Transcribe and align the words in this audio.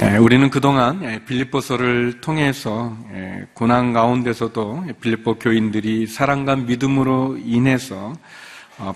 예, 0.00 0.16
우리는 0.16 0.48
그동안 0.50 1.02
예, 1.02 1.20
빌립보서를 1.24 2.20
통해서 2.20 2.96
예, 3.12 3.46
고난 3.52 3.92
가운데서도 3.92 4.84
빌립보 5.00 5.34
교인들이 5.38 6.06
사랑과 6.06 6.56
믿음으로 6.56 7.36
인해서 7.44 7.96
어, 8.06 8.47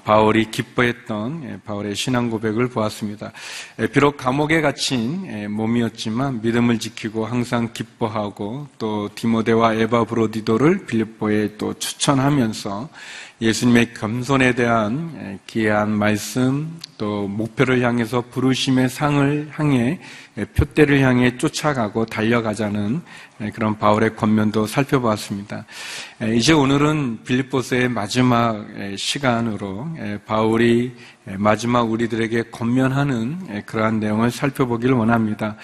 바울이 0.05 0.51
기뻐했던 0.51 1.62
바울의 1.64 1.96
신앙 1.96 2.31
고백을 2.31 2.69
보았습니다. 2.69 3.32
비록 3.93 4.17
감옥에 4.17 4.61
갇힌 4.61 5.51
몸이었지만 5.51 6.41
믿음을 6.41 6.79
지키고 6.79 7.27
항상 7.27 7.73
기뻐하고 7.73 8.68
또 8.79 9.09
디모데와 9.14 9.75
에바 9.75 10.05
브로디도를 10.05 10.86
빌립보에 10.86 11.57
또 11.57 11.75
추천하면서 11.75 12.89
예수님의 13.41 13.95
겸손에 13.95 14.55
대한 14.55 15.41
기이한 15.49 15.91
말씀 15.91 16.79
또 16.96 17.27
목표를 17.27 17.83
향해서 17.83 18.22
부르심의 18.30 18.89
상을 18.89 19.50
향해 19.53 19.99
표대를 20.54 21.00
향해 21.00 21.36
쫓아가고 21.36 22.07
달려가자는 22.07 23.03
그런 23.53 23.79
바울의 23.79 24.17
권면도 24.17 24.67
살펴보았습니다. 24.67 25.67
이제 26.35 26.53
오늘은 26.53 27.25
빌립보스의 27.25 27.89
마지막 27.91 28.64
시간으로 28.96 29.89
바울이 30.25 30.95
마지막 31.36 31.91
우리들에게 31.91 32.45
권면하는 32.50 33.62
그러한 33.67 34.00
내용을 34.00 34.31
살펴보기를 34.31 34.95
원합니다. 34.95 35.56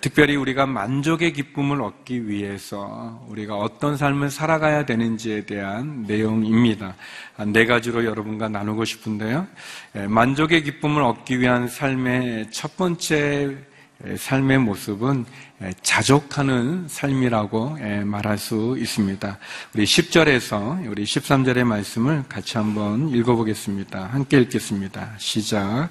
특별히 0.00 0.34
우리가 0.34 0.66
만족의 0.66 1.32
기쁨을 1.32 1.80
얻기 1.80 2.28
위해서 2.28 3.24
우리가 3.28 3.54
어떤 3.54 3.96
삶을 3.96 4.28
살아가야 4.28 4.84
되는지에 4.84 5.46
대한 5.46 6.02
내용입니다. 6.02 6.96
네 7.46 7.64
가지로 7.64 8.04
여러분과 8.04 8.48
나누고 8.48 8.84
싶은데요. 8.84 9.46
만족의 10.08 10.64
기쁨을 10.64 11.00
얻기 11.02 11.38
위한 11.38 11.68
삶의 11.68 12.50
첫 12.50 12.76
번째 12.76 13.56
삶의 14.16 14.58
모습은 14.58 15.24
자족하는 15.82 16.86
삶이라고 16.88 17.78
말할 18.04 18.38
수 18.38 18.76
있습니다. 18.78 19.38
우리 19.74 19.84
10절에서 19.84 20.88
우리 20.88 21.02
13절의 21.02 21.64
말씀을 21.64 22.22
같이 22.28 22.58
한번 22.58 23.08
읽어보겠습니다. 23.08 24.06
함께 24.06 24.38
읽겠습니다. 24.40 25.14
시작. 25.18 25.90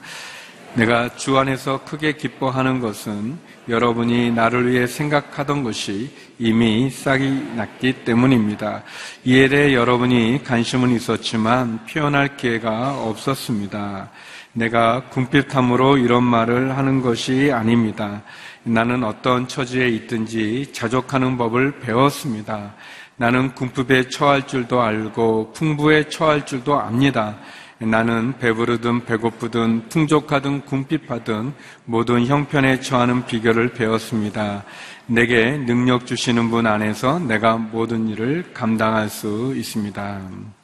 내가 0.76 1.16
주 1.16 1.38
안에서 1.38 1.84
크게 1.84 2.14
기뻐하는 2.14 2.80
것은 2.80 3.38
여러분이 3.68 4.32
나를 4.32 4.72
위해 4.72 4.88
생각하던 4.88 5.64
것이 5.64 6.10
이미 6.40 6.90
싹이 6.90 7.30
났기 7.56 8.06
때문입니다. 8.06 8.84
이에 9.26 9.50
대해 9.50 9.74
여러분이 9.74 10.44
관심은 10.44 10.96
있었지만 10.96 11.86
표현할 11.88 12.38
기회가 12.38 13.02
없었습니다. 13.04 14.12
내가 14.58 15.04
궁핍함으로 15.10 15.98
이런 16.00 16.24
말을 16.24 16.76
하는 16.76 17.02
것이 17.02 17.52
아닙니다. 17.52 18.24
나는 18.64 19.04
어떤 19.04 19.48
처지에 19.48 19.88
있든지 19.90 20.74
자족하는 20.74 21.38
법을 21.38 21.80
배웠습니다. 21.80 22.74
나는 23.18 23.54
궁핍에 23.54 24.10
처할 24.10 24.48
줄도 24.48 24.82
알고 24.82 25.54
풍부에 25.54 26.10
처할 26.10 26.46
줄도 26.46 26.80
압니다. 26.80 27.38
나는 27.80 28.34
배부르든 28.40 29.06
배고프든 29.06 29.90
풍족하든 29.90 30.62
궁핍하든 30.62 31.54
모든 31.86 32.26
형편에 32.26 32.80
처하는 32.80 33.28
비결을 33.28 33.74
배웠습니다. 33.74 34.64
내게 35.06 35.52
능력 35.52 36.08
주시는 36.08 36.50
분 36.50 36.66
안에서 36.66 37.20
내가 37.20 37.58
모든 37.58 38.10
일을 38.10 38.52
감당할 38.56 39.10
수 39.10 39.54
있습니다. 39.56 40.57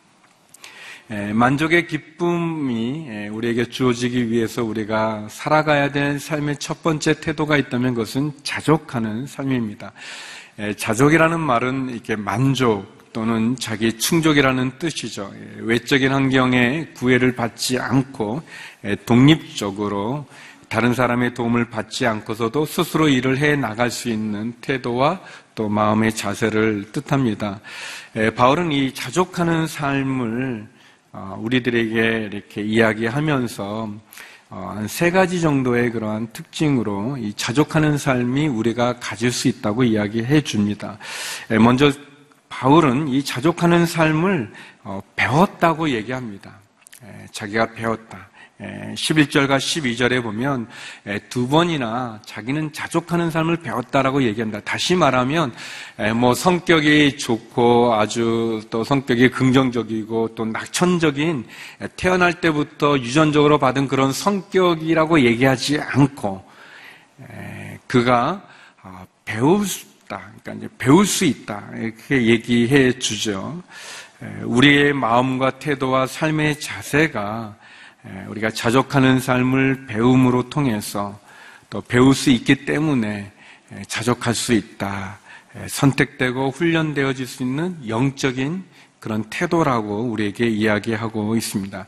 만족의 1.34 1.88
기쁨이 1.88 3.28
우리에게 3.30 3.66
주어지기 3.66 4.32
위해서 4.32 4.64
우리가 4.64 5.28
살아가야 5.30 5.92
될 5.92 6.20
삶의 6.20 6.58
첫 6.58 6.82
번째 6.82 7.20
태도가 7.20 7.58
있다면 7.58 7.94
그것은 7.94 8.32
자족하는 8.44 9.28
삶입니다. 9.28 9.92
자족이라는 10.78 11.40
말은 11.40 11.90
이렇게 11.90 12.16
만족, 12.16 13.04
또는 13.14 13.56
자기 13.58 13.98
충족이라는 13.98 14.80
뜻이죠. 14.80 15.32
예, 15.36 15.62
외적인 15.62 16.12
환경에 16.12 16.88
구애를 16.96 17.36
받지 17.36 17.80
않고 17.80 18.42
예, 18.86 18.96
독립적으로 19.06 20.26
다른 20.68 20.96
사람의 20.96 21.36
도움을 21.36 21.70
받지 21.70 22.08
않고서도 22.08 22.66
스스로 22.66 23.08
일을 23.08 23.38
해 23.38 23.56
나갈 23.56 23.92
수 23.92 24.10
있는 24.10 24.54
태도와 24.60 25.22
또 25.54 25.70
마음의 25.70 26.16
자세를 26.16 26.92
뜻합니다. 26.92 27.62
예, 28.16 28.32
바울은 28.32 28.72
이 28.72 28.94
자족하는 28.96 29.68
삶을 29.68 30.66
어, 30.66 30.73
우리들에게 31.40 32.30
이렇게 32.32 32.62
이야기하면서 32.62 33.94
어, 34.50 34.74
한세 34.76 35.10
가지 35.10 35.42
정도의 35.42 35.90
그러한 35.92 36.28
특징으로 36.32 37.18
이 37.18 37.34
자족하는 37.34 37.98
삶이 37.98 38.48
우리가 38.48 39.00
가질 39.00 39.32
수 39.32 39.48
있다고 39.48 39.84
이야기해 39.84 40.42
줍니다. 40.42 41.00
먼저 41.50 41.92
바울은 42.50 43.08
이 43.08 43.24
자족하는 43.24 43.88
삶을 43.88 44.52
어, 44.84 45.02
배웠다고 45.16 45.90
얘기합니다. 45.90 46.54
자기가 47.32 47.74
배웠다. 47.74 48.30
11절과 48.60 49.58
12절에 49.58 50.22
보면 50.22 50.68
두 51.30 51.50
번이나 51.50 52.22
자기는 52.26 52.72
자족하는 52.72 53.30
삶을 53.30 53.58
배웠다라고 53.58 54.24
얘기한다. 54.24 54.62
다시 54.62 54.96
말하면 54.96 55.54
뭐 56.16 56.34
성격이 56.34 57.18
좋고 57.18 57.96
아주 57.96 58.62
또 58.70 58.84
성격이 58.84 59.32
긍정적이고 59.32 60.36
또 60.36 60.46
낙천적인 60.46 61.46
태어날 61.98 62.40
때부터 62.40 63.00
유전적으로 63.00 63.58
받은 63.60 63.88
그런 63.88 64.14
성격이라고 64.14 65.22
얘기하지 65.22 65.82
않고 65.82 66.46
그가 67.88 68.48
수 69.66 69.86
있다. 69.86 70.32
그러니까 70.42 70.54
이제 70.54 70.70
배울 70.78 71.06
수 71.06 71.26
있다. 71.26 71.70
이렇게 71.76 72.28
얘기해 72.28 73.00
주죠. 73.00 73.62
우리의 74.44 74.94
마음과 74.94 75.60
태도와 75.60 76.08
삶의 76.08 76.60
자세가 76.60 77.56
우리가 78.28 78.50
자족하는 78.50 79.20
삶을 79.20 79.86
배움으로 79.88 80.50
통해서 80.50 81.20
또 81.70 81.82
배울 81.82 82.14
수 82.14 82.30
있기 82.30 82.66
때문에 82.66 83.32
자족할 83.88 84.36
수 84.36 84.54
있다. 84.54 85.20
선택되고 85.68 86.52
훈련되어질 86.52 87.28
수 87.28 87.44
있는 87.44 87.78
영적인 87.88 88.64
그런 89.00 89.24
태도라고 89.30 90.04
우리에게 90.04 90.48
이야기하고 90.48 91.36
있습니다. 91.36 91.86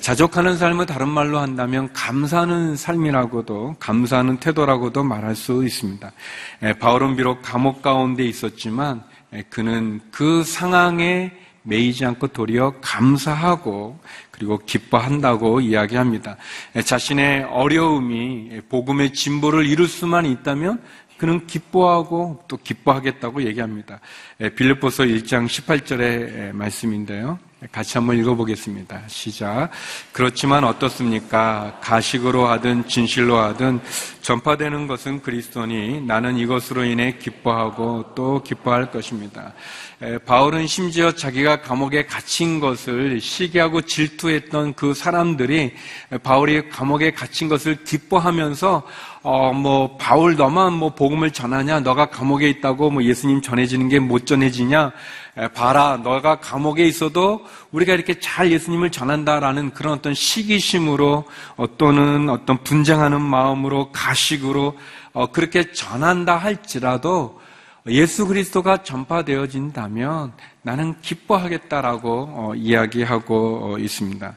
자족하는 0.00 0.56
삶을 0.56 0.86
다른 0.86 1.08
말로 1.08 1.38
한다면 1.38 1.92
감사하는 1.92 2.76
삶이라고도 2.76 3.76
감사하는 3.80 4.38
태도라고도 4.38 5.02
말할 5.02 5.34
수 5.34 5.64
있습니다. 5.64 6.12
바울은 6.78 7.16
비록 7.16 7.42
감옥 7.42 7.82
가운데 7.82 8.24
있었지만 8.24 9.02
그는 9.50 10.00
그 10.12 10.44
상황에 10.44 11.32
매이지 11.64 12.04
않고 12.04 12.28
도리어 12.28 12.74
감사하고 12.80 13.98
그리고 14.32 14.58
기뻐한다고 14.58 15.60
이야기합니다. 15.60 16.36
자신의 16.84 17.44
어려움이 17.44 18.62
복음의 18.68 19.12
진보를 19.12 19.66
이룰 19.66 19.86
수만 19.86 20.26
있다면 20.26 20.82
그는 21.18 21.46
기뻐하고 21.46 22.42
또 22.48 22.56
기뻐하겠다고 22.56 23.44
얘기합니다. 23.44 24.00
예, 24.40 24.48
빌립보서 24.48 25.04
1장 25.04 25.46
18절의 25.46 26.52
말씀인데요. 26.52 27.38
같이 27.70 27.96
한번 27.96 28.18
읽어보겠습니다. 28.18 29.02
시작. 29.06 29.70
그렇지만 30.10 30.64
어떻습니까? 30.64 31.78
가식으로 31.80 32.48
하든 32.48 32.88
진실로 32.88 33.38
하든 33.38 33.80
전파되는 34.22 34.86
것은 34.86 35.20
그리스도니 35.20 36.00
나는 36.02 36.36
이것으로 36.36 36.84
인해 36.84 37.16
기뻐하고 37.18 38.14
또 38.14 38.42
기뻐할 38.42 38.90
것입니다. 38.90 39.52
바울은 40.26 40.66
심지어 40.66 41.12
자기가 41.12 41.60
감옥에 41.60 42.06
갇힌 42.06 42.60
것을 42.60 43.20
시기하고 43.20 43.82
질투했던 43.82 44.74
그 44.74 44.94
사람들이 44.94 45.74
바울이 46.22 46.68
감옥에 46.68 47.12
갇힌 47.12 47.48
것을 47.48 47.84
기뻐하면서 47.84 48.82
어 49.24 49.52
뭐 49.52 49.96
바울 49.98 50.34
너만 50.36 50.72
뭐 50.72 50.94
복음을 50.94 51.30
전하냐? 51.30 51.80
너가 51.80 52.06
감옥에 52.06 52.48
있다고 52.48 52.90
뭐 52.90 53.04
예수님 53.04 53.40
전해지는 53.42 53.88
게 53.88 54.00
못 54.00 54.26
전해지냐? 54.26 54.92
봐라, 55.54 55.98
너가 56.02 56.40
감옥에 56.40 56.84
있어도 56.86 57.46
우리가 57.70 57.94
이렇게 57.94 58.18
잘 58.20 58.50
예수님을 58.52 58.90
전한다라는 58.90 59.70
그런 59.70 59.94
어떤 59.94 60.12
시기심으로 60.12 61.24
어, 61.56 61.66
또는 61.78 62.28
어떤 62.28 62.62
분쟁하는 62.62 63.20
마음으로 63.22 63.92
가 63.92 64.11
식으로 64.14 64.76
어, 65.12 65.30
그렇게 65.32 65.72
전한다 65.72 66.36
할지라도 66.36 67.40
예수 67.88 68.28
그리스도가 68.28 68.84
전파되어진다면 68.84 70.32
나는 70.62 71.00
기뻐하겠다라고 71.00 72.28
어, 72.30 72.54
이야기하고 72.54 73.74
어, 73.74 73.78
있습니다. 73.78 74.36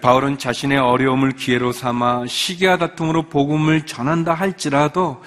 바울은 0.00 0.38
자신의 0.38 0.78
어려움을 0.78 1.32
기회로 1.32 1.72
삼아 1.72 2.26
시기와 2.28 2.78
다툼으로 2.78 3.24
복음을 3.24 3.84
전한다 3.84 4.34
할지라도 4.34 5.22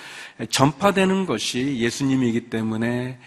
전파되는 0.49 1.25
것이 1.25 1.79
예수님이기 1.79 2.49
때문에 2.49 3.19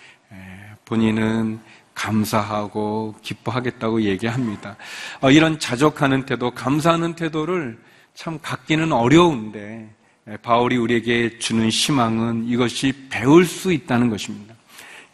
본인은 0.87 1.61
감사하고 1.95 3.15
기뻐하겠다고 3.21 4.03
얘기합니다. 4.03 4.77
어, 5.21 5.31
이런 5.31 5.59
자족하는 5.59 6.25
태도, 6.25 6.51
감사하는 6.51 7.15
태도를 7.15 7.79
참 8.15 8.39
갖기는 8.41 8.91
어려운데 8.91 9.91
바울이 10.43 10.77
우리에게 10.77 11.39
주는 11.39 11.69
희망은 11.69 12.47
이것이 12.47 12.93
배울 13.09 13.45
수 13.47 13.73
있다는 13.73 14.11
것입니다. 14.11 14.55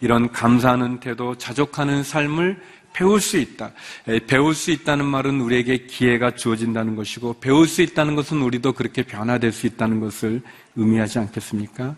이런 0.00 0.30
감사하는 0.30 1.00
태도, 1.00 1.36
자족하는 1.36 2.02
삶을 2.02 2.60
배울 2.92 3.20
수 3.20 3.36
있다. 3.36 3.72
배울 4.26 4.54
수 4.54 4.70
있다는 4.70 5.04
말은 5.04 5.40
우리에게 5.40 5.86
기회가 5.86 6.34
주어진다는 6.34 6.96
것이고, 6.96 7.34
배울 7.40 7.66
수 7.68 7.82
있다는 7.82 8.14
것은 8.14 8.40
우리도 8.40 8.72
그렇게 8.72 9.02
변화될 9.02 9.52
수 9.52 9.66
있다는 9.66 10.00
것을 10.00 10.42
의미하지 10.76 11.18
않겠습니까? 11.18 11.94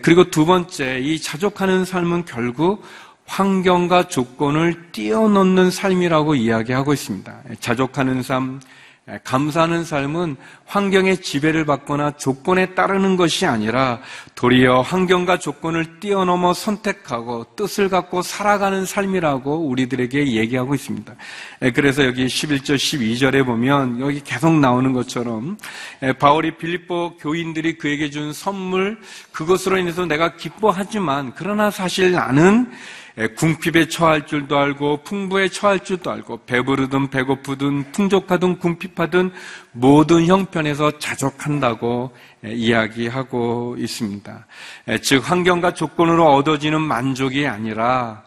그리고 0.00 0.30
두 0.30 0.46
번째, 0.46 1.00
이 1.00 1.20
자족하는 1.20 1.84
삶은 1.84 2.24
결국 2.24 2.82
환경과 3.26 4.08
조건을 4.08 4.90
뛰어넘는 4.92 5.70
삶이라고 5.70 6.34
이야기하고 6.34 6.92
있습니다. 6.92 7.42
자족하는 7.60 8.22
삶, 8.22 8.60
예, 8.60 8.81
감사하는 9.24 9.84
삶은 9.84 10.36
환경의 10.64 11.22
지배를 11.22 11.64
받거나 11.66 12.12
조건에 12.12 12.74
따르는 12.74 13.16
것이 13.16 13.46
아니라 13.46 14.00
도리어 14.36 14.82
환경과 14.82 15.38
조건을 15.38 15.98
뛰어넘어 15.98 16.54
선택하고 16.54 17.46
뜻을 17.56 17.88
갖고 17.88 18.22
살아가는 18.22 18.86
삶이라고 18.86 19.66
우리들에게 19.66 20.34
얘기하고 20.34 20.76
있습니다. 20.76 21.14
예, 21.62 21.70
그래서 21.72 22.06
여기 22.06 22.26
11절, 22.26 22.76
12절에 22.76 23.44
보면 23.44 24.00
여기 24.00 24.20
계속 24.20 24.52
나오는 24.52 24.92
것처럼 24.92 25.58
예, 26.04 26.12
바울이 26.12 26.56
빌립보 26.56 27.16
교인들이 27.18 27.78
그에게 27.78 28.08
준 28.08 28.32
선물 28.32 29.00
그것으로 29.32 29.78
인해서 29.78 30.06
내가 30.06 30.36
기뻐하지만 30.36 31.32
그러나 31.34 31.72
사실 31.72 32.12
나는 32.12 32.70
예, 32.70 33.01
궁핍에 33.36 33.88
처할 33.88 34.26
줄도 34.26 34.58
알고 34.58 35.02
풍부에 35.04 35.48
처할 35.48 35.80
줄도 35.80 36.10
알고 36.10 36.44
배부르든 36.46 37.10
배고프든 37.10 37.92
풍족하든 37.92 38.58
궁핍하든 38.58 39.32
모든 39.72 40.26
형편에서 40.26 40.98
자족한다고 40.98 42.14
예, 42.44 42.52
이야기하고 42.52 43.76
있습니다. 43.78 44.46
예, 44.88 44.98
즉 44.98 45.28
환경과 45.30 45.74
조건으로 45.74 46.34
얻어지는 46.34 46.80
만족이 46.80 47.46
아니라 47.46 48.22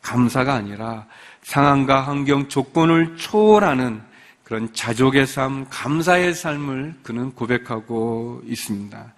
감사가 0.00 0.54
아니라 0.54 1.06
상황과 1.42 2.00
환경 2.00 2.48
조건을 2.48 3.16
초월하는 3.16 4.00
그런 4.44 4.72
자족의 4.72 5.26
삶, 5.26 5.66
감사의 5.68 6.34
삶을 6.34 6.94
그는 7.02 7.32
고백하고 7.32 8.42
있습니다. 8.46 9.14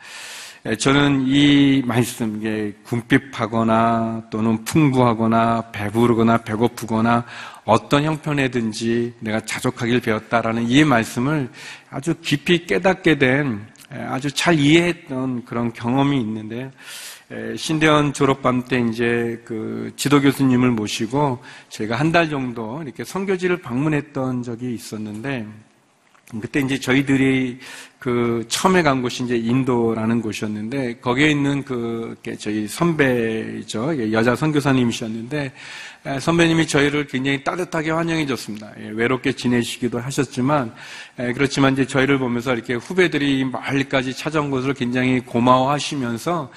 예, 0.64 0.76
저는 0.76 1.24
이 1.26 1.82
말씀, 1.84 2.40
이 2.40 2.72
궁핍하거나 2.84 4.28
또는 4.30 4.64
풍부하거나 4.64 5.72
배부르거나 5.72 6.38
배고프거나 6.38 7.24
어떤 7.64 8.04
형편에든지 8.04 9.14
내가 9.18 9.40
자족하길 9.40 10.00
배웠다라는 10.00 10.68
이 10.70 10.84
말씀을 10.84 11.50
아주 11.90 12.14
깊이 12.22 12.64
깨닫게 12.64 13.18
된 13.18 13.66
예, 13.92 14.02
아주 14.02 14.30
잘 14.30 14.56
이해했던 14.56 15.46
그런 15.46 15.72
경험이 15.72 16.20
있는데 16.20 16.70
예, 17.32 17.56
신대원 17.56 18.12
졸업반 18.12 18.62
때 18.62 18.78
이제 18.88 19.42
그 19.44 19.92
지도 19.96 20.20
교수님을 20.20 20.70
모시고 20.70 21.42
제가 21.70 21.96
한 21.96 22.12
달 22.12 22.30
정도 22.30 22.80
이렇게 22.84 23.02
선교지를 23.02 23.62
방문했던 23.62 24.44
적이 24.44 24.74
있었는데 24.74 25.44
그때 26.40 26.60
이제 26.60 26.78
저희들이 26.78 27.58
그 27.98 28.44
처음에 28.48 28.82
간 28.82 29.00
곳이 29.00 29.22
이제 29.22 29.36
인도라는 29.36 30.22
곳이었는데 30.22 30.98
거기에 31.00 31.30
있는 31.30 31.64
그 31.64 32.16
저희 32.38 32.66
선배죠 32.66 34.12
여자 34.12 34.34
선교사님이셨는데 34.34 35.52
선배님이 36.20 36.66
저희를 36.66 37.06
굉장히 37.06 37.44
따뜻하게 37.44 37.92
환영해 37.92 38.26
줬습니다. 38.26 38.72
예, 38.80 38.88
외롭게 38.88 39.32
지내시기도 39.32 40.00
하셨지만 40.00 40.74
그렇지만 41.16 41.74
이제 41.74 41.86
저희를 41.86 42.18
보면서 42.18 42.52
이렇게 42.52 42.74
후배들이 42.74 43.44
멀리까지 43.44 44.16
찾아온 44.16 44.50
것을 44.50 44.74
굉장히 44.74 45.20
고마워하시면서 45.20 46.50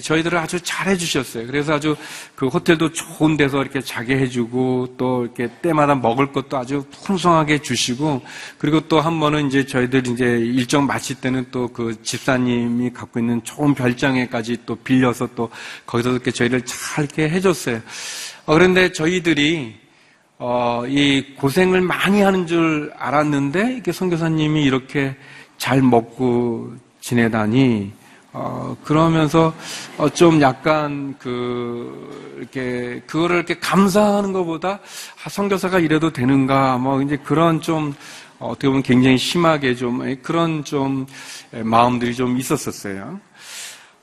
저희들을 0.00 0.38
아주 0.38 0.60
잘해 0.60 0.96
주셨어요. 0.96 1.48
그래서 1.48 1.74
아주 1.74 1.96
그 2.36 2.46
호텔도 2.46 2.92
좋은 2.92 3.36
데서 3.36 3.60
이렇게 3.60 3.80
자게 3.80 4.18
해주고 4.18 4.94
또 4.96 5.24
이렇게 5.24 5.48
때마다 5.62 5.96
먹을 5.96 6.32
것도 6.32 6.56
아주 6.56 6.84
풍성하게 7.04 7.60
주시고 7.62 8.22
그리고 8.58 8.86
또한 8.86 9.14
번은 9.22 9.46
이제 9.46 9.64
저희들 9.64 10.08
이제 10.08 10.24
일정 10.24 10.84
마칠 10.84 11.20
때는 11.20 11.46
또 11.52 11.68
그 11.72 12.02
집사님이 12.02 12.90
갖고 12.90 13.20
있는 13.20 13.42
좋은 13.44 13.72
별장에까지 13.74 14.58
또 14.66 14.74
빌려서 14.74 15.28
또 15.36 15.48
거기서 15.86 16.10
이렇게 16.10 16.30
저희를 16.32 16.62
잘 16.64 17.04
이렇게 17.04 17.30
해줬어요. 17.30 17.80
어, 18.46 18.54
그런데 18.54 18.90
저희들이 18.90 19.76
어, 20.38 20.82
이 20.88 21.34
고생을 21.36 21.80
많이 21.82 22.20
하는 22.20 22.48
줄 22.48 22.92
알았는데 22.98 23.74
이렇게 23.74 23.92
선교사님이 23.92 24.64
이렇게 24.64 25.14
잘 25.56 25.80
먹고 25.80 26.74
지내다니 27.00 27.92
어, 28.32 28.76
그러면서 28.82 29.54
어, 29.98 30.08
좀 30.08 30.40
약간 30.40 31.14
그 31.18 32.34
이렇게 32.38 33.00
그거를 33.06 33.36
이렇게 33.36 33.58
감사하는 33.58 34.32
것보다 34.32 34.80
아, 35.24 35.28
선교사가 35.28 35.78
이래도 35.78 36.12
되는가 36.12 36.78
뭐 36.78 37.00
이제 37.02 37.16
그런 37.16 37.60
좀 37.60 37.94
어떻게 38.42 38.68
보면 38.68 38.82
굉장히 38.82 39.16
심하게 39.16 39.74
좀 39.74 40.16
그런 40.22 40.64
좀 40.64 41.06
마음들이 41.50 42.14
좀 42.14 42.38
있었었어요. 42.38 43.20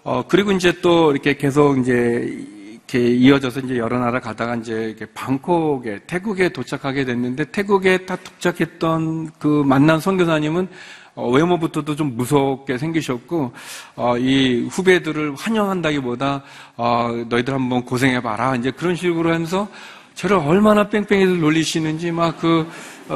어, 0.03 0.23
그리고 0.27 0.51
이제 0.51 0.73
또 0.81 1.11
이렇게 1.11 1.35
계속 1.35 1.77
이제 1.77 2.47
이렇게 2.91 3.07
이어져서 3.09 3.59
이제 3.61 3.77
여러 3.77 3.99
나라 3.99 4.19
가다가 4.19 4.55
이제 4.55 4.95
방콕에 5.13 5.99
태국에 6.07 6.49
도착하게 6.49 7.05
됐는데 7.05 7.45
태국에 7.51 8.05
다 8.05 8.15
도착했던 8.15 9.31
그 9.37 9.63
만난 9.65 9.99
선교사님은 9.99 10.67
어, 11.15 11.29
외모부터도 11.29 11.95
좀 11.95 12.15
무섭게 12.15 12.77
생기셨고 12.77 13.51
어, 13.95 14.17
이 14.17 14.67
후배들을 14.71 15.35
환영한다기보다 15.35 16.43
어, 16.77 17.25
너희들 17.27 17.53
한번 17.53 17.83
고생해봐라 17.83 18.55
이제 18.55 18.71
그런 18.71 18.95
식으로 18.95 19.33
하면서 19.33 19.67
저를 20.15 20.37
얼마나 20.37 20.89
뺑뺑이들 20.89 21.39
놀리시는지 21.39 22.11
막그 22.11 22.61
어, 22.61 22.67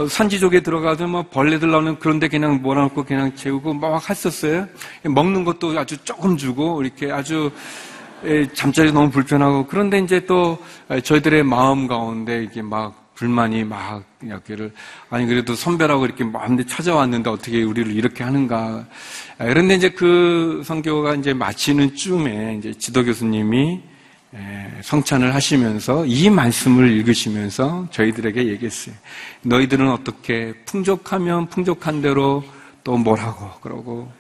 산지족에 0.10 0.62
들어가서 0.62 1.08
막 1.08 1.30
벌레들 1.30 1.70
나오는 1.70 1.98
그런데 2.00 2.28
그냥 2.28 2.62
몰아놓고 2.62 3.04
그냥 3.04 3.36
재우고 3.36 3.76
막 3.76 4.10
했었어요. 4.10 4.68
먹는 5.04 5.44
것도 5.46 5.78
아주 5.78 5.98
조금 6.04 6.36
주고 6.36 6.82
이렇게 6.82 7.12
아주 7.12 7.52
예, 8.26 8.48
잠자리 8.54 8.92
너무 8.92 9.10
불편하고 9.10 9.68
그런데 9.68 10.00
이제 10.00 10.26
또 10.26 10.58
저희들의 11.04 11.44
마음 11.44 11.88
가운데 11.88 12.44
이게 12.44 12.62
막 12.62 13.04
불만이 13.16 13.64
막 13.66 14.04
여기를 14.28 14.72
아니 15.10 15.28
그래도 15.28 15.56
선배라고 15.56 16.06
이렇게 16.06 16.24
마음대 16.24 16.66
찾아왔는데 16.66 17.30
어떻게 17.30 17.64
우리를 17.64 17.92
이렇게 17.92 18.24
하는가 18.24 18.86
그런데 19.38 19.76
이제 19.76 19.90
그 19.90 20.62
성교가 20.66 21.16
이제 21.16 21.34
마치는 21.34 21.96
쯤에 21.96 22.56
이제 22.58 22.74
지도 22.74 23.04
교수님이 23.04 23.82
성찬을 24.82 25.34
하시면서 25.34 26.06
이 26.06 26.30
말씀을 26.30 26.90
읽으시면서 26.92 27.88
저희들에게 27.92 28.48
얘기했어요. 28.48 28.96
너희들은 29.44 29.90
어떻게 29.90 30.54
풍족하면 30.66 31.48
풍족한 31.48 32.02
대로 32.02 32.44
또 32.84 32.98
뭐라고 32.98 33.50
그러고 33.62 34.12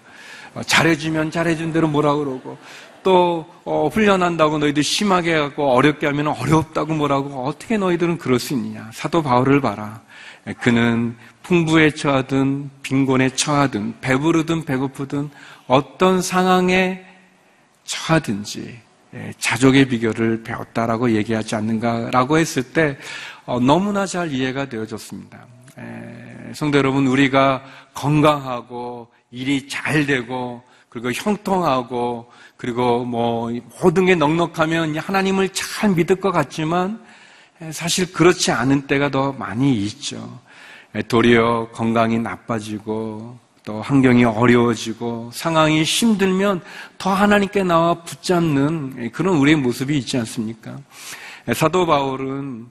어, 0.55 0.61
잘해주면 0.63 1.31
잘해준 1.31 1.73
대로 1.73 1.87
뭐라 1.87 2.13
고 2.13 2.19
그러고 2.19 2.57
또 3.01 3.45
어, 3.65 3.87
훈련한다고 3.87 4.59
너희들 4.59 4.83
심하게 4.83 5.35
해갖고 5.35 5.73
어렵게 5.73 6.07
하면 6.07 6.27
어렵다고 6.27 6.93
뭐라고 6.93 7.45
어떻게 7.45 7.77
너희들은 7.77 8.17
그럴 8.17 8.39
수 8.39 8.53
있느냐 8.53 8.89
사도 8.93 9.21
바울을 9.21 9.61
봐라 9.61 10.01
그는 10.59 11.15
풍부에 11.41 11.91
처하든 11.91 12.69
빈곤에 12.81 13.29
처하든 13.31 13.95
배부르든 14.01 14.65
배고프든 14.65 15.29
어떤 15.67 16.21
상황에 16.21 17.03
처하든지 17.83 18.61
예, 18.61 18.81
자족의 19.37 19.85
비결을 19.85 20.43
배웠다라고 20.43 21.11
얘기하지 21.11 21.55
않는가라고 21.55 22.37
했을 22.37 22.63
때 22.63 22.97
어, 23.45 23.59
너무나 23.59 24.05
잘 24.05 24.31
이해가 24.31 24.69
되어졌습니다. 24.69 25.45
예, 25.79 26.53
성도 26.53 26.77
여러분 26.77 27.07
우리가 27.07 27.63
건강하고 27.93 29.07
일이 29.31 29.67
잘 29.67 30.05
되고 30.05 30.61
그리고 30.89 31.11
형통하고 31.11 32.31
그리고 32.55 33.03
뭐 33.03 33.51
모든 33.81 34.05
게 34.05 34.15
넉넉하면 34.15 34.97
하나님을 34.97 35.49
잘 35.49 35.89
믿을 35.89 36.17
것 36.17 36.31
같지만 36.31 37.03
사실 37.71 38.13
그렇지 38.13 38.51
않은 38.51 38.87
때가 38.87 39.09
더 39.09 39.31
많이 39.33 39.83
있죠. 39.85 40.39
도리어 41.07 41.69
건강이 41.73 42.19
나빠지고 42.19 43.39
또 43.63 43.81
환경이 43.81 44.25
어려워지고 44.25 45.31
상황이 45.33 45.83
힘들면 45.83 46.61
더 46.97 47.13
하나님께 47.13 47.63
나와 47.63 47.93
붙잡는 48.03 49.11
그런 49.11 49.37
우리의 49.37 49.57
모습이 49.57 49.97
있지 49.97 50.17
않습니까? 50.17 50.77
사도 51.53 51.85
바울은 51.85 52.67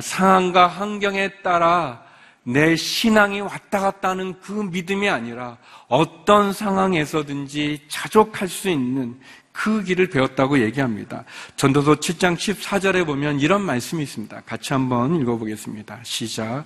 상황과 0.00 0.66
환경에 0.66 1.28
따라 1.42 2.02
내 2.42 2.76
신앙이 2.76 3.40
왔다 3.40 3.80
갔다 3.80 4.10
하는 4.10 4.38
그 4.40 4.52
믿음이 4.52 5.08
아니라 5.08 5.56
어떤 5.88 6.52
상황에서든지 6.52 7.82
자족할 7.88 8.48
수 8.48 8.68
있는 8.68 9.18
그 9.54 9.84
길을 9.84 10.08
배웠다고 10.10 10.58
얘기합니다. 10.58 11.24
전도서 11.56 11.94
7장 11.94 12.34
14절에 12.36 13.06
보면 13.06 13.38
이런 13.38 13.62
말씀이 13.62 14.02
있습니다. 14.02 14.42
같이 14.44 14.72
한번 14.72 15.14
읽어보겠습니다. 15.20 16.00
시작. 16.02 16.64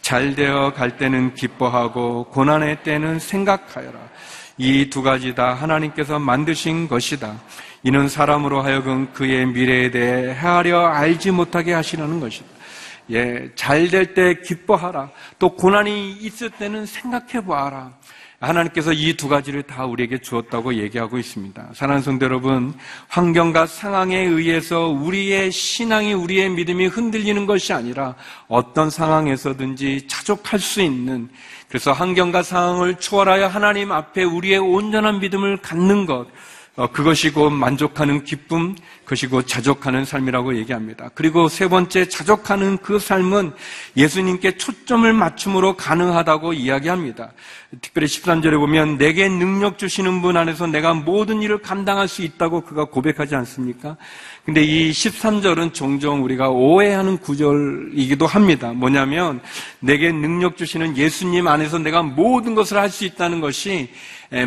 잘 0.00 0.34
되어 0.34 0.72
갈 0.72 0.96
때는 0.96 1.34
기뻐하고 1.34 2.24
고난의 2.30 2.82
때는 2.82 3.18
생각하여라. 3.20 3.98
이 4.56 4.88
두 4.90 5.02
가지 5.02 5.34
다 5.34 5.52
하나님께서 5.54 6.18
만드신 6.18 6.88
것이다. 6.88 7.38
이는 7.82 8.08
사람으로 8.08 8.62
하여금 8.62 9.12
그의 9.12 9.46
미래에 9.46 9.90
대해 9.90 10.34
헤아려 10.34 10.86
알지 10.86 11.30
못하게 11.32 11.74
하시려는 11.74 12.20
것이다. 12.20 12.46
예, 13.12 13.50
잘 13.54 13.90
될 13.90 14.14
때 14.14 14.34
기뻐하라. 14.42 15.10
또 15.38 15.54
고난이 15.56 16.12
있을 16.20 16.48
때는 16.50 16.86
생각해 16.86 17.44
보아라. 17.44 17.92
하나님께서 18.40 18.92
이 18.94 19.14
두 19.16 19.28
가지를 19.28 19.62
다 19.62 19.84
우리에게 19.84 20.18
주었다고 20.18 20.74
얘기하고 20.76 21.18
있습니다. 21.18 21.70
사랑하는 21.74 22.02
성도 22.02 22.24
여러분, 22.24 22.72
환경과 23.08 23.66
상황에 23.66 24.16
의해서 24.18 24.88
우리의 24.88 25.52
신앙이, 25.52 26.14
우리의 26.14 26.48
믿음이 26.48 26.86
흔들리는 26.86 27.44
것이 27.44 27.74
아니라 27.74 28.14
어떤 28.48 28.88
상황에서든지 28.88 30.06
자족할 30.08 30.58
수 30.58 30.80
있는 30.80 31.28
그래서 31.68 31.92
환경과 31.92 32.42
상황을 32.42 32.94
초월하여 32.96 33.46
하나님 33.46 33.92
앞에 33.92 34.24
우리의 34.24 34.58
온전한 34.58 35.20
믿음을 35.20 35.58
갖는 35.58 36.06
것, 36.06 36.22
어, 36.22 36.26
그것이 36.88 37.30
곧 37.30 37.50
만족하는 37.50 38.24
기쁨, 38.24 38.74
그것이 39.04 39.26
곧 39.26 39.46
자족하는 39.46 40.04
삶이라고 40.04 40.56
얘기합니다. 40.56 41.10
그리고 41.14 41.48
세 41.48 41.68
번째, 41.68 42.08
자족하는 42.08 42.78
그 42.78 42.98
삶은 42.98 43.52
예수님께 43.96 44.56
초점을 44.56 45.12
맞춤으로 45.12 45.76
가능하다고 45.76 46.52
이야기합니다. 46.52 47.32
특별히 47.82 48.06
13절에 48.06 48.56
보면 48.56 48.98
내게 48.98 49.28
능력 49.28 49.78
주시는 49.78 50.22
분 50.22 50.36
안에서 50.36 50.66
내가 50.68 50.94
모든 50.94 51.42
일을 51.42 51.58
감당할 51.58 52.08
수 52.08 52.22
있다고 52.22 52.62
그가 52.62 52.84
고백하지 52.84 53.34
않습니까? 53.34 53.96
근데 54.50 54.64
이 54.64 54.90
13절은 54.90 55.72
종종 55.72 56.24
우리가 56.24 56.50
오해하는 56.50 57.18
구절이기도 57.18 58.26
합니다. 58.26 58.72
뭐냐면 58.72 59.40
내게 59.78 60.10
능력 60.10 60.56
주시는 60.56 60.96
예수님 60.96 61.46
안에서 61.46 61.78
내가 61.78 62.02
모든 62.02 62.56
것을 62.56 62.76
할 62.76 62.90
수 62.90 63.04
있다는 63.04 63.40
것이 63.40 63.90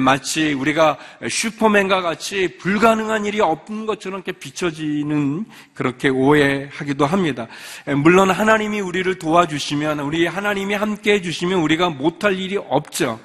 마치 0.01 0.51
우리가 0.51 0.97
슈퍼맨과 1.29 2.01
같이 2.01 2.57
불가능한 2.57 3.25
일이 3.25 3.39
없는 3.39 3.85
것처럼 3.85 4.17
이렇게 4.19 4.33
비춰지는 4.33 5.45
그렇게 5.73 6.09
오해하기도 6.09 7.05
합니다. 7.05 7.47
물론 7.95 8.29
하나님이 8.29 8.81
우리를 8.81 9.17
도와주시면 9.17 10.01
우리 10.01 10.27
하나님이 10.27 10.73
함께 10.73 11.13
해주시면 11.13 11.59
우리가 11.59 11.91
못할 11.91 12.37
일이 12.37 12.57
없죠. 12.57 13.21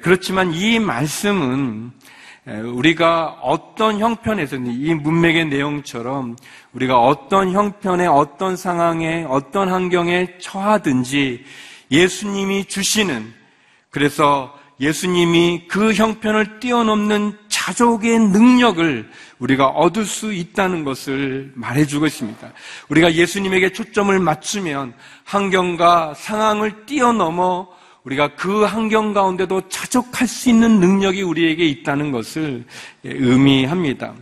그렇지만 0.00 0.54
이 0.54 0.78
말씀은 0.78 1.90
우리가 2.46 3.38
어떤 3.40 3.98
형편에서든 4.00 4.66
이 4.66 4.94
문맥의 4.94 5.46
내용처럼 5.46 6.36
우리가 6.74 7.00
어떤 7.00 7.52
형편에 7.52 8.06
어떤 8.06 8.56
상황에 8.56 9.24
어떤 9.28 9.70
환경에 9.70 10.36
처하든지 10.38 11.44
예수님이 11.90 12.66
주시는 12.66 13.32
그래서 13.88 14.54
예수님이 14.78 15.68
그 15.68 15.94
형편을 15.94 16.60
뛰어넘는 16.60 17.38
자족의 17.48 18.18
능력을 18.18 19.10
우리가 19.38 19.68
얻을 19.68 20.04
수 20.04 20.32
있다는 20.34 20.84
것을 20.84 21.52
말해주고 21.54 22.06
있습니다. 22.06 22.52
우리가 22.88 23.14
예수님에게 23.14 23.72
초점을 23.72 24.18
맞추면 24.18 24.92
환경과 25.24 26.14
상황을 26.14 26.84
뛰어넘어 26.84 27.68
우리가 28.04 28.28
그 28.36 28.64
환경 28.64 29.14
가운데도 29.14 29.68
자족할 29.68 30.28
수 30.28 30.50
있는 30.50 30.78
능력이 30.78 31.22
우리에게 31.22 31.64
있다는 31.64 32.12
것을 32.12 32.64
의미합니다. 33.02 34.14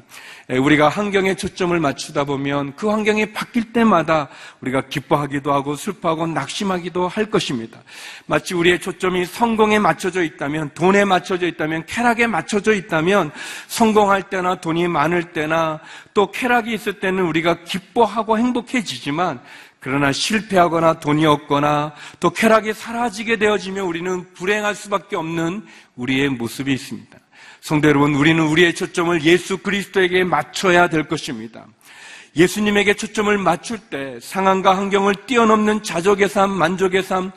우리가 0.48 0.88
환경에 0.88 1.34
초점을 1.34 1.78
맞추다 1.78 2.24
보면 2.24 2.74
그 2.76 2.88
환경이 2.88 3.32
바뀔 3.32 3.72
때마다 3.72 4.28
우리가 4.60 4.82
기뻐하기도 4.82 5.52
하고 5.52 5.74
슬퍼하고 5.74 6.26
낙심하기도 6.26 7.08
할 7.08 7.30
것입니다. 7.30 7.80
마치 8.26 8.54
우리의 8.54 8.80
초점이 8.80 9.24
성공에 9.24 9.78
맞춰져 9.78 10.22
있다면, 10.22 10.70
돈에 10.74 11.04
맞춰져 11.04 11.46
있다면, 11.46 11.86
쾌락에 11.86 12.26
맞춰져 12.26 12.74
있다면, 12.74 13.30
성공할 13.68 14.24
때나 14.24 14.56
돈이 14.56 14.88
많을 14.88 15.32
때나 15.32 15.80
또 16.12 16.30
쾌락이 16.30 16.74
있을 16.74 17.00
때는 17.00 17.24
우리가 17.24 17.64
기뻐하고 17.64 18.36
행복해지지만 18.36 19.40
그러나 19.82 20.12
실패하거나 20.12 21.00
돈이 21.00 21.26
없거나 21.26 21.92
또 22.20 22.30
쾌락이 22.30 22.72
사라지게 22.72 23.36
되어지면 23.36 23.84
우리는 23.84 24.32
불행할 24.32 24.76
수밖에 24.76 25.16
없는 25.16 25.66
우리의 25.96 26.28
모습이 26.28 26.72
있습니다. 26.72 27.18
성도 27.60 27.88
여러분, 27.88 28.14
우리는 28.14 28.44
우리의 28.44 28.76
초점을 28.76 29.24
예수 29.24 29.58
그리스도에게 29.58 30.22
맞춰야 30.22 30.88
될 30.88 31.08
것입니다. 31.08 31.66
예수님에게 32.36 32.94
초점을 32.94 33.36
맞출 33.38 33.78
때 33.78 34.18
상황과 34.20 34.76
환경을 34.76 35.16
뛰어넘는 35.26 35.82
자족의 35.82 36.28
삶, 36.28 36.52
만족의 36.52 37.02
삶, 37.02 37.32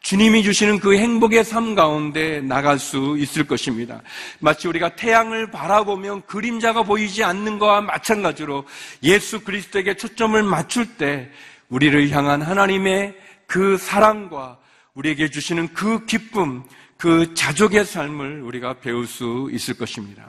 주님이 0.00 0.42
주시는 0.42 0.80
그 0.80 0.98
행복의 0.98 1.44
삶 1.44 1.74
가운데 1.74 2.42
나갈 2.42 2.78
수 2.78 3.16
있을 3.18 3.46
것입니다. 3.46 4.02
마치 4.38 4.68
우리가 4.68 4.90
태양을 4.96 5.50
바라보면 5.50 6.26
그림자가 6.26 6.82
보이지 6.82 7.24
않는 7.24 7.58
것과 7.58 7.80
마찬가지로 7.80 8.66
예수 9.02 9.40
그리스도에게 9.40 9.94
초점을 9.94 10.40
맞출 10.42 10.86
때 10.96 11.30
우리를 11.68 12.10
향한 12.10 12.42
하나님의 12.42 13.16
그 13.46 13.76
사랑과 13.76 14.58
우리에게 14.94 15.28
주시는 15.28 15.68
그 15.74 16.06
기쁨, 16.06 16.64
그 16.96 17.34
자족의 17.34 17.84
삶을 17.84 18.42
우리가 18.42 18.74
배울 18.74 19.06
수 19.06 19.48
있을 19.52 19.74
것입니다. 19.74 20.28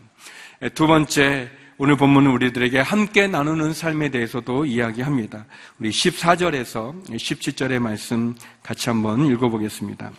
두 0.74 0.88
번째, 0.88 1.50
오늘 1.78 1.96
본문은 1.96 2.32
우리들에게 2.32 2.80
함께 2.80 3.28
나누는 3.28 3.74
삶에 3.74 4.10
대해서도 4.10 4.66
이야기합니다. 4.66 5.46
우리 5.80 5.90
14절에서 5.92 7.06
17절의 7.06 7.80
말씀 7.80 8.36
같이 8.64 8.90
한번 8.90 9.28
읽어보겠습니다. 9.28 10.12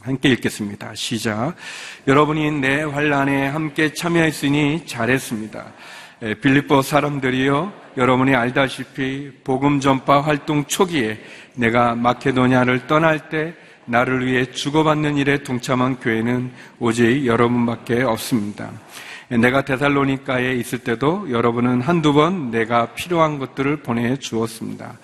함께 0.00 0.30
읽겠습니다. 0.30 0.94
시작. 0.94 1.54
여러분이 2.06 2.52
내 2.52 2.82
환란에 2.82 3.48
함께 3.48 3.92
참여했으니 3.92 4.86
잘했습니다. 4.86 5.72
빌립보 6.40 6.82
사람들이요, 6.82 7.72
여러분이 7.96 8.36
알다시피 8.36 9.32
복음 9.42 9.80
전파 9.80 10.20
활동 10.20 10.64
초기에 10.66 11.18
내가 11.56 11.96
마케도니아를 11.96 12.86
떠날 12.86 13.28
때 13.28 13.54
나를 13.86 14.24
위해 14.24 14.44
주고받는 14.44 15.16
일에 15.16 15.42
동참한 15.42 15.96
교회는 15.96 16.52
오직 16.78 17.26
여러분밖에 17.26 18.02
없습니다. 18.02 18.70
내가 19.30 19.62
데살로니카에 19.62 20.52
있을 20.52 20.78
때도 20.78 21.28
여러분은 21.28 21.80
한두 21.80 22.12
번 22.12 22.52
내가 22.52 22.86
필요한 22.94 23.40
것들을 23.40 23.78
보내 23.78 24.16
주었습니다. 24.16 24.96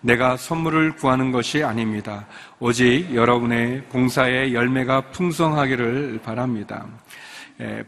내가 0.00 0.38
선물을 0.38 0.92
구하는 0.92 1.32
것이 1.32 1.62
아닙니다. 1.62 2.26
오직 2.58 3.14
여러분의 3.14 3.82
봉사의 3.90 4.54
열매가 4.54 5.10
풍성하기를 5.12 6.20
바랍니다. 6.24 6.86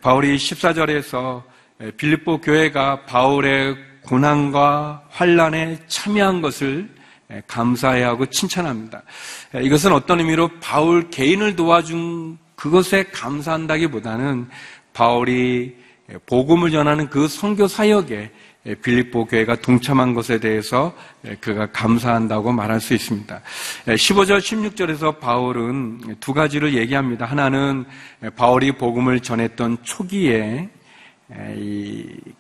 바울이 0.03 0.37
14절에서 0.37 1.54
빌립보 1.97 2.40
교회가 2.40 3.04
바울의 3.04 3.76
고난과 4.02 5.04
환란에 5.09 5.78
참여한 5.87 6.40
것을 6.40 6.88
감사해야 7.47 8.09
하고 8.09 8.26
칭찬합니다. 8.26 9.02
이것은 9.62 9.93
어떤 9.93 10.21
의미로 10.21 10.50
바울 10.61 11.11
개인을 11.11 11.57
도와준 11.57 12.38
그것에 12.54 13.04
감사한다기보다는 13.04 14.49
바울이 14.93 15.75
복음을 16.26 16.71
전하는 16.71 17.09
그 17.09 17.26
선교 17.26 17.66
사역에 17.66 18.31
빌립보 18.83 19.26
교회가 19.26 19.57
동참한 19.57 20.14
것에 20.14 20.38
대해서 20.38 20.95
그가 21.40 21.71
감사한다고 21.73 22.52
말할 22.52 22.81
수 22.81 22.95
있습니다. 22.95 23.40
15절, 23.87 24.38
16절에서 24.38 25.19
바울은 25.19 26.16
두 26.21 26.33
가지를 26.33 26.75
얘기합니다. 26.75 27.26
하나는 27.26 27.85
바울이 28.37 28.73
복음을 28.73 29.21
전했던 29.21 29.78
초기에 29.83 30.69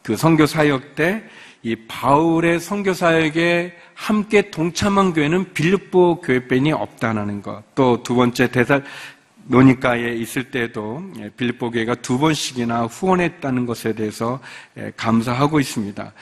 그 0.02 0.16
선교 0.16 0.46
사역 0.46 0.94
때 0.94 1.22
이 1.64 1.74
바울의 1.88 2.60
선교 2.60 2.92
사역에 2.92 3.72
함께 3.94 4.50
동참한 4.50 5.14
교회는 5.14 5.54
빌립보 5.54 6.20
교회뿐이 6.20 6.72
없다는 6.72 7.40
것. 7.40 7.62
또 7.74 8.02
두 8.02 8.14
번째 8.14 8.50
대살 8.50 8.84
노니까에 9.46 10.14
있을 10.14 10.50
때도 10.50 11.02
빌립보 11.38 11.70
교회가 11.70 11.94
두 11.96 12.18
번씩이나 12.18 12.84
후원했다는 12.84 13.64
것에 13.64 13.94
대해서 13.94 14.40
감사하고 14.96 15.58
있습니다. 15.58 16.12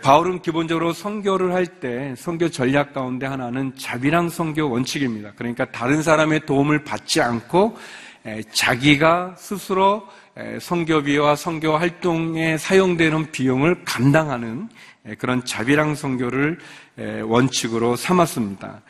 바울은 0.00 0.40
기본적으로 0.40 0.94
선교를 0.94 1.52
할 1.52 1.66
때 1.66 2.14
선교 2.16 2.48
전략 2.48 2.94
가운데 2.94 3.26
하나는 3.26 3.72
자비랑 3.76 4.30
선교 4.30 4.70
원칙입니다. 4.70 5.32
그러니까 5.36 5.66
다른 5.66 6.02
사람의 6.02 6.46
도움을 6.46 6.84
받지 6.84 7.20
않고 7.20 7.76
자기가 8.52 9.34
스스로 9.38 10.06
성교비와 10.60 11.36
성교 11.36 11.76
활동에 11.76 12.58
사용되는 12.58 13.32
비용을 13.32 13.84
감당하는 13.84 14.68
그런 15.18 15.44
자비랑 15.44 15.94
성교를 15.94 16.58
원칙으로 17.26 17.96
삼았습니다. 17.96 18.82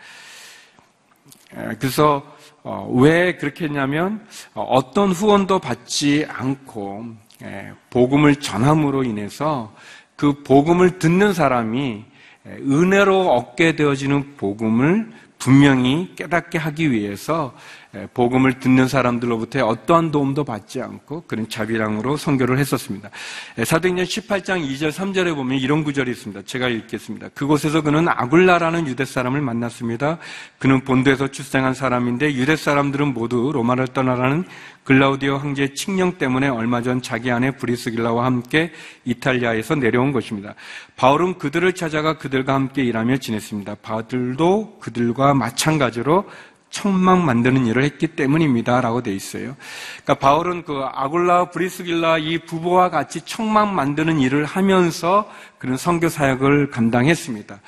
그래서 1.78 2.22
어, 2.62 2.90
왜 2.94 3.36
그렇게 3.36 3.64
했냐면 3.64 4.26
어, 4.54 4.62
어떤 4.62 5.12
후원도 5.12 5.60
받지 5.60 6.26
않고 6.28 7.06
예, 7.42 7.72
복음을 7.88 8.36
전함으로 8.36 9.04
인해서 9.04 9.74
그 10.14 10.42
복음을 10.42 10.98
듣는 10.98 11.32
사람이 11.32 12.04
예, 12.46 12.50
은혜로 12.50 13.32
얻게 13.32 13.76
되어지는 13.76 14.36
복음을 14.36 15.10
분명히 15.38 16.12
깨닫게 16.16 16.58
하기 16.58 16.92
위해서 16.92 17.54
예, 17.54 17.79
복음을 18.14 18.60
듣는 18.60 18.86
사람들로부터 18.86 19.66
어떠한 19.66 20.12
도움도 20.12 20.44
받지 20.44 20.80
않고 20.80 21.24
그런 21.26 21.48
자비랑으로 21.48 22.16
선교를 22.16 22.58
했었습니다. 22.58 23.10
예, 23.58 23.64
사도행전 23.64 24.04
18장 24.04 24.64
2절 24.64 24.92
3절에 24.92 25.34
보면 25.34 25.58
이런 25.58 25.82
구절이 25.82 26.10
있습니다. 26.12 26.42
제가 26.42 26.68
읽겠습니다. 26.68 27.30
그곳에서 27.30 27.82
그는 27.82 28.08
아굴라라는 28.08 28.86
유대 28.86 29.04
사람을 29.04 29.40
만났습니다. 29.40 30.18
그는 30.58 30.84
본도에서 30.84 31.28
출생한 31.28 31.74
사람인데 31.74 32.34
유대 32.34 32.54
사람들은 32.54 33.12
모두 33.12 33.50
로마를 33.52 33.88
떠나라는 33.88 34.44
글라우디오 34.84 35.36
황제의 35.36 35.74
칙령 35.74 36.18
때문에 36.18 36.48
얼마 36.48 36.82
전 36.82 37.02
자기 37.02 37.30
아내 37.30 37.50
브리스길라와 37.50 38.24
함께 38.24 38.72
이탈리아에서 39.04 39.74
내려온 39.74 40.10
것입니다. 40.10 40.54
바울은 40.96 41.38
그들을 41.38 41.72
찾아가 41.74 42.18
그들과 42.18 42.54
함께 42.54 42.82
일하며 42.82 43.18
지냈습니다. 43.18 43.76
바들도 43.82 44.78
그들과 44.80 45.34
마찬가지로 45.34 46.24
천막 46.70 47.24
만드는 47.24 47.66
일을 47.66 47.82
했기 47.82 48.06
때문입니다. 48.06 48.80
라고 48.80 49.02
돼 49.02 49.12
있어요. 49.12 49.56
그러니까 50.02 50.14
바울은 50.14 50.64
그 50.64 50.82
아굴라 50.92 51.50
브리스길라 51.50 52.18
이 52.18 52.38
부부와 52.38 52.90
같이 52.90 53.20
천막 53.22 53.74
만드는 53.74 54.20
일을 54.20 54.44
하면서 54.44 55.30
그런 55.58 55.76
선교 55.76 56.08
사역을 56.08 56.70
감당했습니다. 56.70 57.60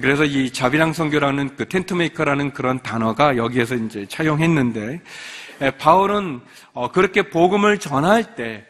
그래서 0.00 0.24
이 0.24 0.50
자비량 0.52 0.92
선교라는 0.92 1.56
그 1.56 1.68
tent 1.68 1.94
maker라는 1.94 2.52
그런 2.52 2.80
단어가 2.82 3.36
여기에서 3.36 3.76
이제 3.76 4.06
차용했는데 4.08 5.00
바울은 5.78 6.40
어, 6.72 6.90
그렇게 6.90 7.22
복음을 7.30 7.78
전할 7.78 8.34
때 8.34 8.64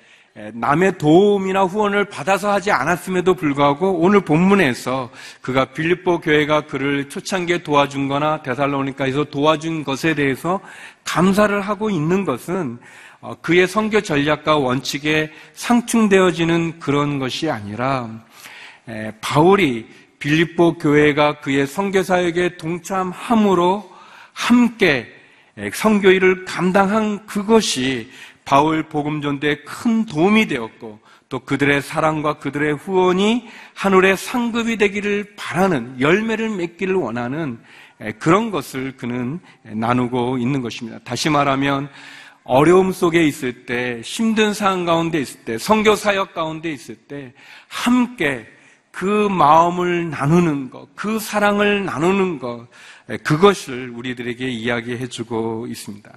남의 0.52 0.99
도움이나 0.99 1.64
후원을 1.64 2.11
받아서 2.11 2.52
하지 2.52 2.71
않았음에도 2.71 3.35
불구하고 3.35 4.00
오늘 4.00 4.21
본문에서 4.21 5.11
그가 5.40 5.64
빌립보 5.66 6.21
교회가 6.21 6.66
그를 6.66 7.09
초창기에 7.09 7.62
도와준 7.62 8.09
거나 8.09 8.43
데살로니카에서 8.43 9.25
도와준 9.25 9.83
것에 9.83 10.14
대해서 10.14 10.61
감사를 11.05 11.59
하고 11.62 11.88
있는 11.88 12.26
것은 12.26 12.78
어, 13.23 13.35
그의 13.40 13.66
선교 13.66 14.02
전략과 14.02 14.59
원칙에 14.59 15.33
상충되어지는 15.55 16.81
그런 16.81 17.19
것이 17.19 17.50
아니라 17.50 18.11
바울이 19.23 19.88
빌립보 20.19 20.78
교회가 20.78 21.40
그의 21.40 21.66
선교 21.66 22.02
사역에 22.02 22.59
동참함으로 22.59 23.90
함께 24.33 25.11
선교 25.73 26.11
일을 26.11 26.45
감당한 26.45 27.25
그것이 27.25 28.11
바울 28.47 28.85
복음 28.85 29.21
전도에 29.21 29.57
큰 29.65 30.07
도움이 30.07 30.47
되었고 30.47 31.00
또 31.29 31.41
그들의 31.41 31.83
사랑과 31.83 32.38
그들의 32.38 32.76
후원이 32.76 33.49
하늘의 33.75 34.17
상급이 34.17 34.76
되기를 34.79 35.35
바라는 35.37 36.00
열매를 36.00 36.50
맺기를 36.50 36.95
원하는 36.95 37.59
그런 38.21 38.53
것을 38.53 38.97
그는 38.97 39.41
나누고 39.65 40.38
있는 40.38 40.62
것입니다. 40.62 41.00
다시 41.05 41.29
말하면 41.29 41.91
어려움 42.45 42.93
속에 42.93 43.26
있을 43.26 43.67
때, 43.67 44.00
힘든 44.05 44.55
상황 44.55 44.85
가운데 44.85 45.19
있을 45.19 45.41
때, 45.41 45.59
성교 45.59 45.97
사역 45.97 46.33
가운데 46.33 46.71
있을 46.71 46.95
때 46.95 47.33
함께 47.67 48.47
그 48.93 49.29
마음을 49.29 50.09
나누는 50.11 50.71
것, 50.71 50.87
그 50.95 51.19
사랑을 51.19 51.85
나누는 51.85 52.38
것, 52.38 52.69
그것을 53.25 53.91
우리들에게 53.91 54.49
이야기해 54.49 55.09
주고 55.09 55.67
있습니다. 55.67 56.11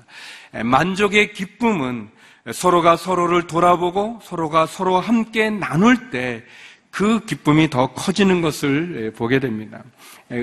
만족의 0.64 1.34
기쁨은 1.34 2.10
서로가 2.54 2.96
서로를 2.96 3.48
돌아보고 3.48 4.20
서로가 4.24 4.66
서로 4.66 5.00
함께 5.00 5.50
나눌 5.50 6.10
때 6.10 6.44
그 6.92 7.24
기쁨이 7.26 7.70
더 7.70 7.88
커지는 7.94 8.42
것을 8.42 9.14
보게 9.16 9.40
됩니다. 9.40 9.84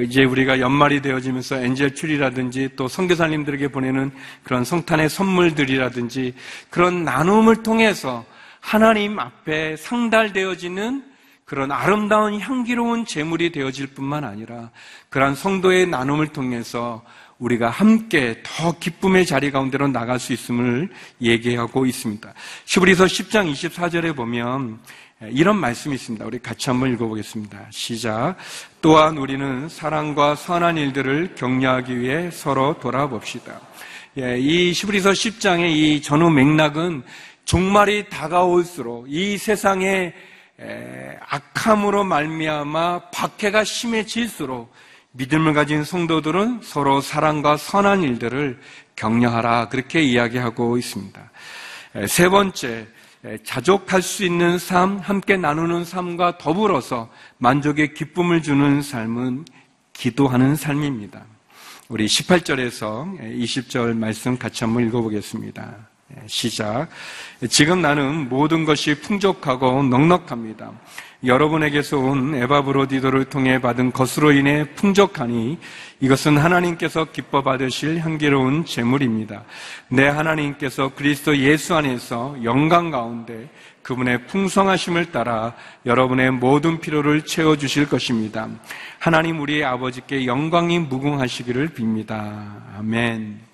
이제 0.05 0.25
우리가 0.25 0.61
연말이 0.61 1.03
되어지면서 1.03 1.57
엔젤 1.63 1.95
출이라든지 1.95 2.71
또 2.77 2.89
선교사님들에게 2.89 3.69
보내는 3.69 4.13
그런 4.43 4.65
성탄의 4.65 5.09
선물들이라든지 5.09 6.35
그런 6.71 7.05
나눔을 7.05 7.63
통해서 7.63 8.25
하나님 8.61 9.19
앞에 9.19 9.77
상달되어지는 9.77 11.05
그런 11.45 11.71
아름다운 11.71 12.41
향기로운 12.41 13.05
제물이 13.05 13.53
되어질 13.53 13.89
뿐만 13.89 14.25
아니라 14.25 14.71
그러한 15.11 15.37
성도의 15.37 15.87
나눔을 15.87 16.29
통해서 16.29 17.05
우리가 17.39 17.69
함께 17.69 18.41
더 18.43 18.79
기쁨의 18.79 19.27
자리 19.27 19.51
가운데로 19.51 19.89
나갈 19.89 20.19
수 20.19 20.33
있음을 20.33 20.89
얘기하고 21.21 21.87
있습니다. 21.87 22.33
시브리서 22.65 23.05
10장 23.05 23.53
24절에 23.53 24.17
보면 24.17 24.79
이런 25.31 25.57
말씀이 25.59 25.95
있습니다. 25.95 26.25
우리 26.25 26.39
같이 26.39 26.71
한번 26.71 26.93
읽어보겠습니다. 26.93 27.67
시작. 27.71 28.37
또한 28.81 29.19
우리는 29.19 29.69
사랑과 29.69 30.35
선한 30.35 30.77
일들을 30.79 31.35
격려하기 31.35 32.01
위해 32.01 32.31
서로 32.31 32.79
돌아봅시다. 32.81 33.61
예, 34.19 34.39
이 34.39 34.73
시브리서 34.73 35.11
10장의 35.11 35.71
이 35.73 36.03
전후 36.03 36.31
맥락은 36.31 37.03
종말이 37.45 38.09
다가올수록 38.09 39.07
이 39.11 39.37
세상의 39.37 40.15
악함으로 41.29 42.05
말미암아 42.05 43.11
박해가 43.11 43.65
심해질수록 43.65 44.73
믿음을 45.17 45.55
가진 45.55 45.83
성도들은 45.83 46.61
서로 46.63 47.01
사랑과 47.01 47.57
선한 47.57 48.03
일들을 48.03 48.61
격려하라 48.97 49.69
그렇게 49.69 50.03
이야기하고 50.03 50.77
있습니다. 50.77 51.31
세 52.07 52.29
번째, 52.29 52.87
자족할 53.45 54.03
수 54.03 54.25
있는 54.25 54.59
삶, 54.59 54.99
함께 54.99 55.37
나누는 55.37 55.85
삶과 55.85 56.39
더불어서 56.39 57.11
만족의 57.39 57.95
기쁨을 57.95 58.43
주는 58.43 58.83
삶은 58.83 59.47
기도하는 59.95 60.55
삶입니다. 60.55 61.25
우리 61.89 62.07
18절에서 62.07 63.19
20절 63.19 63.97
말씀 63.97 64.37
같이 64.37 64.65
한번 64.65 64.87
읽어보겠습니다. 64.87 65.89
시작. 66.27 66.89
지금 67.49 67.81
나는 67.81 68.29
모든 68.29 68.65
것이 68.65 69.01
풍족하고 69.01 69.83
넉넉합니다. 69.83 70.73
여러분에게서 71.27 71.99
온 71.99 72.35
에바브로디도를 72.35 73.27
통해 73.27 73.61
받은 73.61 73.93
것으로 73.93 74.33
인해 74.33 74.65
풍족하니 74.75 75.59
이것은 76.01 76.39
하나님께서 76.39 77.07
기뻐 77.07 77.43
받으실 77.43 77.99
향기로운 77.99 78.65
제물입니다. 78.65 79.45
내 79.89 80.07
하나님께서 80.07 80.93
그리스도 80.95 81.37
예수 81.39 81.75
안에서 81.75 82.37
영광 82.45 82.91
가운데 82.91 83.49
그분의 83.83 84.27
풍성하심을 84.27 85.13
따라 85.13 85.55
여러분의 85.85 86.33
모든 86.33 86.81
필요를 86.81 87.25
채워 87.25 87.57
주실 87.57 87.89
것입니다. 87.89 88.49
하나님 88.99 89.41
우리의 89.41 89.65
아버지께 89.65 90.27
영광이 90.27 90.81
무궁하시기를 90.81 91.71
빕니다. 91.71 92.79
아멘. 92.79 93.47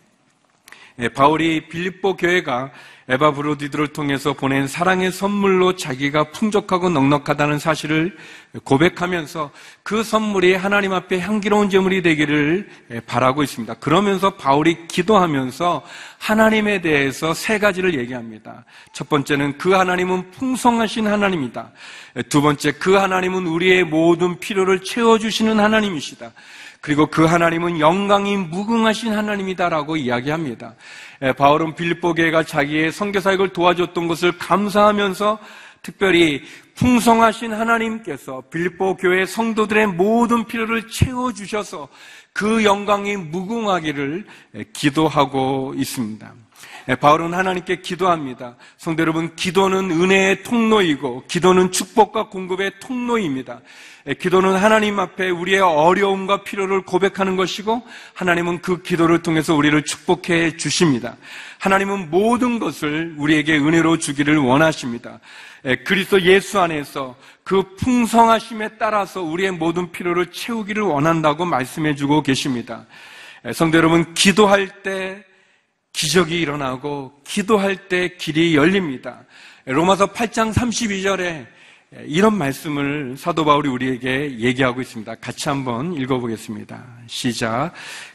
예, 0.98 1.08
바울이 1.08 1.68
빌립보 1.68 2.16
교회가 2.16 2.70
에바 3.08 3.32
브로디드를 3.32 3.88
통해서 3.88 4.32
보낸 4.32 4.68
사랑의 4.68 5.10
선물로 5.10 5.76
자기가 5.76 6.30
풍족하고 6.30 6.88
넉넉하다는 6.88 7.58
사실을 7.58 8.16
고백하면서 8.64 9.50
그 9.82 10.02
선물이 10.04 10.54
하나님 10.54 10.92
앞에 10.92 11.18
향기로운 11.18 11.68
제물이 11.68 12.02
되기를 12.02 12.68
바라고 13.06 13.42
있습니다. 13.42 13.74
그러면서 13.74 14.36
바울이 14.36 14.86
기도하면서 14.86 15.82
하나님에 16.18 16.80
대해서 16.80 17.34
세 17.34 17.58
가지를 17.58 17.98
얘기합니다. 17.98 18.64
첫 18.92 19.08
번째는 19.08 19.58
그 19.58 19.72
하나님은 19.72 20.30
풍성하신 20.30 21.06
하나님이다. 21.08 21.72
두 22.28 22.42
번째, 22.42 22.72
그 22.72 22.94
하나님은 22.94 23.46
우리의 23.46 23.84
모든 23.84 24.38
필요를 24.38 24.84
채워주시는 24.84 25.58
하나님이시다. 25.58 26.30
그리고 26.82 27.06
그 27.06 27.24
하나님은 27.24 27.78
영광이 27.78 28.36
무궁하신 28.36 29.14
하나님이다라고 29.14 29.96
이야기합니다. 29.96 30.74
바울은 31.38 31.76
빌립보 31.76 32.14
교회가 32.14 32.42
자기의 32.42 32.90
선교 32.90 33.20
사역을 33.20 33.50
도와줬던 33.50 34.08
것을 34.08 34.36
감사하면서 34.36 35.38
특별히 35.82 36.42
풍성하신 36.74 37.52
하나님께서 37.52 38.42
빌립보 38.50 38.96
교회 38.96 39.24
성도들의 39.24 39.86
모든 39.86 40.44
필요를 40.44 40.88
채워 40.88 41.32
주셔서 41.32 41.88
그 42.32 42.64
영광이 42.64 43.16
무궁하기를 43.16 44.26
기도하고 44.72 45.74
있습니다. 45.76 46.32
바울은 47.00 47.34
하나님께 47.34 47.76
기도합니다. 47.76 48.56
성도 48.76 49.02
여러분, 49.02 49.34
기도는 49.36 49.90
은혜의 49.90 50.42
통로이고, 50.42 51.24
기도는 51.28 51.70
축복과 51.70 52.28
공급의 52.28 52.72
통로입니다. 52.80 53.60
예, 54.08 54.14
기도는 54.14 54.56
하나님 54.56 54.98
앞에 54.98 55.30
우리의 55.30 55.60
어려움과 55.60 56.42
필요를 56.42 56.82
고백하는 56.82 57.36
것이고 57.36 57.82
하나님은 58.14 58.60
그 58.60 58.82
기도를 58.82 59.22
통해서 59.22 59.54
우리를 59.54 59.80
축복해 59.84 60.56
주십니다. 60.56 61.16
하나님은 61.58 62.10
모든 62.10 62.58
것을 62.58 63.14
우리에게 63.16 63.56
은혜로 63.58 63.98
주기를 63.98 64.38
원하십니다. 64.38 65.20
예, 65.64 65.76
그리스도 65.76 66.20
예수 66.22 66.58
안에서 66.58 67.14
그 67.44 67.76
풍성하심에 67.76 68.70
따라서 68.78 69.22
우리의 69.22 69.52
모든 69.52 69.92
필요를 69.92 70.32
채우기를 70.32 70.82
원한다고 70.82 71.44
말씀해 71.44 71.94
주고 71.94 72.22
계십니다. 72.22 72.86
예, 73.46 73.52
성도 73.52 73.78
여러분, 73.78 74.14
기도할 74.14 74.82
때 74.82 75.24
기적이 75.92 76.40
일어나고 76.40 77.12
기도할 77.24 77.88
때 77.88 78.16
길이 78.16 78.56
열립니다. 78.56 79.24
로마서 79.64 80.12
8장 80.12 80.52
32절에 80.52 81.46
이런 82.06 82.36
말씀을 82.36 83.16
사도 83.18 83.44
바울이 83.44 83.68
우리에게 83.68 84.38
얘기하고 84.38 84.80
있습니다. 84.80 85.14
같이 85.16 85.48
한번 85.48 85.94
읽어보겠습니다. 85.94 86.82
시작. 87.06 87.72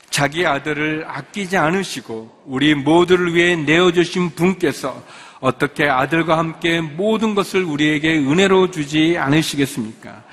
자기 0.09 0.45
아들을 0.45 1.05
아끼지 1.07 1.57
않으시고 1.57 2.43
우리 2.45 2.73
모두를 2.73 3.35
위해 3.35 3.55
내어주신 3.55 4.31
분께서 4.31 5.03
어떻게 5.39 5.87
아들과 5.87 6.37
함께 6.37 6.81
모든 6.81 7.35
것을 7.35 7.63
우리에게 7.63 8.17
은혜로 8.17 8.71
주지 8.71 9.15
않으시겠습니까? 9.17 10.23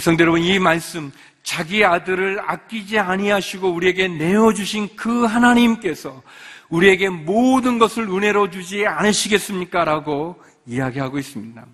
성대 0.00 0.22
여러분, 0.22 0.42
이 0.42 0.58
말씀, 0.58 1.10
자기 1.42 1.84
아들을 1.84 2.40
아끼지 2.44 2.98
아니하시고 2.98 3.70
우리에게 3.70 4.08
내어주신 4.08 4.90
그 4.96 5.24
하나님께서 5.24 6.22
우리에게 6.68 7.08
모든 7.08 7.78
것을 7.78 8.04
은혜로 8.04 8.50
주지 8.50 8.86
않으시겠습니까? 8.86 9.84
라고 9.84 10.36
이야기하고 10.66 11.18
있습니다. 11.18 11.64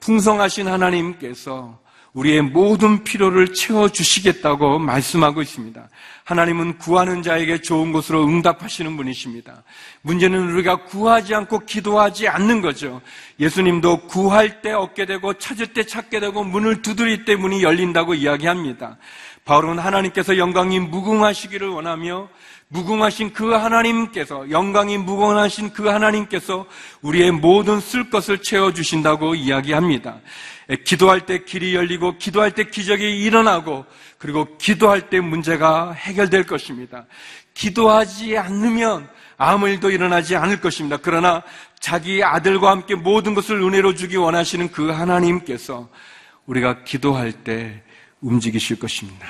풍성하신 0.00 0.68
하나님께서 0.68 1.82
우리의 2.14 2.42
모든 2.42 3.02
필요를 3.02 3.54
채워주시겠다고 3.54 4.78
말씀하고 4.78 5.42
있습니다. 5.42 5.88
하나님은 6.22 6.78
구하는 6.78 7.22
자에게 7.22 7.60
좋은 7.60 7.90
것으로 7.90 8.24
응답하시는 8.26 8.96
분이십니다. 8.96 9.64
문제는 10.02 10.52
우리가 10.52 10.84
구하지 10.84 11.34
않고 11.34 11.60
기도하지 11.60 12.28
않는 12.28 12.62
거죠. 12.62 13.00
예수님도 13.40 14.06
구할 14.06 14.62
때 14.62 14.72
얻게 14.72 15.06
되고 15.06 15.34
찾을 15.34 15.68
때 15.68 15.84
찾게 15.84 16.20
되고 16.20 16.44
문을 16.44 16.82
두드릴 16.82 17.24
때 17.24 17.34
문이 17.34 17.64
열린다고 17.64 18.14
이야기합니다. 18.14 18.96
바울은 19.44 19.80
하나님께서 19.80 20.38
영광이 20.38 20.78
무궁하시기를 20.80 21.68
원하며 21.68 22.28
무궁하신 22.68 23.32
그 23.32 23.52
하나님께서 23.52 24.50
영광이 24.50 24.98
무궁하신 24.98 25.72
그 25.72 25.86
하나님께서 25.86 26.66
우리의 27.02 27.30
모든 27.30 27.80
쓸 27.80 28.10
것을 28.10 28.42
채워 28.42 28.72
주신다고 28.72 29.34
이야기합니다. 29.34 30.20
기도할 30.84 31.26
때 31.26 31.44
길이 31.44 31.74
열리고 31.74 32.18
기도할 32.18 32.52
때 32.52 32.64
기적이 32.64 33.22
일어나고 33.22 33.84
그리고 34.18 34.56
기도할 34.56 35.10
때 35.10 35.20
문제가 35.20 35.92
해결될 35.92 36.46
것입니다. 36.46 37.04
기도하지 37.52 38.38
않으면 38.38 39.08
아무 39.36 39.68
일도 39.68 39.90
일어나지 39.90 40.36
않을 40.36 40.60
것입니다. 40.60 40.96
그러나 41.00 41.42
자기 41.80 42.24
아들과 42.24 42.70
함께 42.70 42.94
모든 42.94 43.34
것을 43.34 43.60
은혜로 43.60 43.94
주기 43.94 44.16
원하시는 44.16 44.72
그 44.72 44.90
하나님께서 44.90 45.88
우리가 46.46 46.84
기도할 46.84 47.32
때 47.32 47.82
움직이실 48.20 48.78
것입니다. 48.78 49.26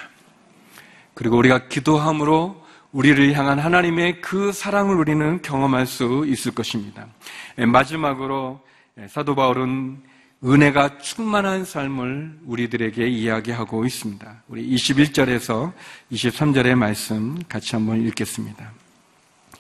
그리고 1.15 1.37
우리가 1.37 1.69
기도함으로 1.69 2.64
우리를 2.95 3.33
향한 3.33 3.59
하나님의 3.59 4.21
그 4.21 4.53
사랑을 4.53 4.95
우리는 4.95 5.43
경험할 5.43 5.85
수 5.85 6.25
있을 6.29 6.53
것입니다. 6.55 7.09
마지막으로 7.57 8.61
사도 9.09 9.35
바울은 9.35 10.01
은혜가 10.45 10.99
충만한 10.99 11.65
삶을 11.65 12.39
우리들에게 12.47 13.05
이야기하고 13.05 13.85
있습니다. 13.85 14.43
우리 14.47 14.69
21절에서 14.69 15.73
23절의 16.13 16.77
말씀 16.77 17.37
같이 17.49 17.75
한번 17.75 18.07
읽겠습니다. 18.07 18.71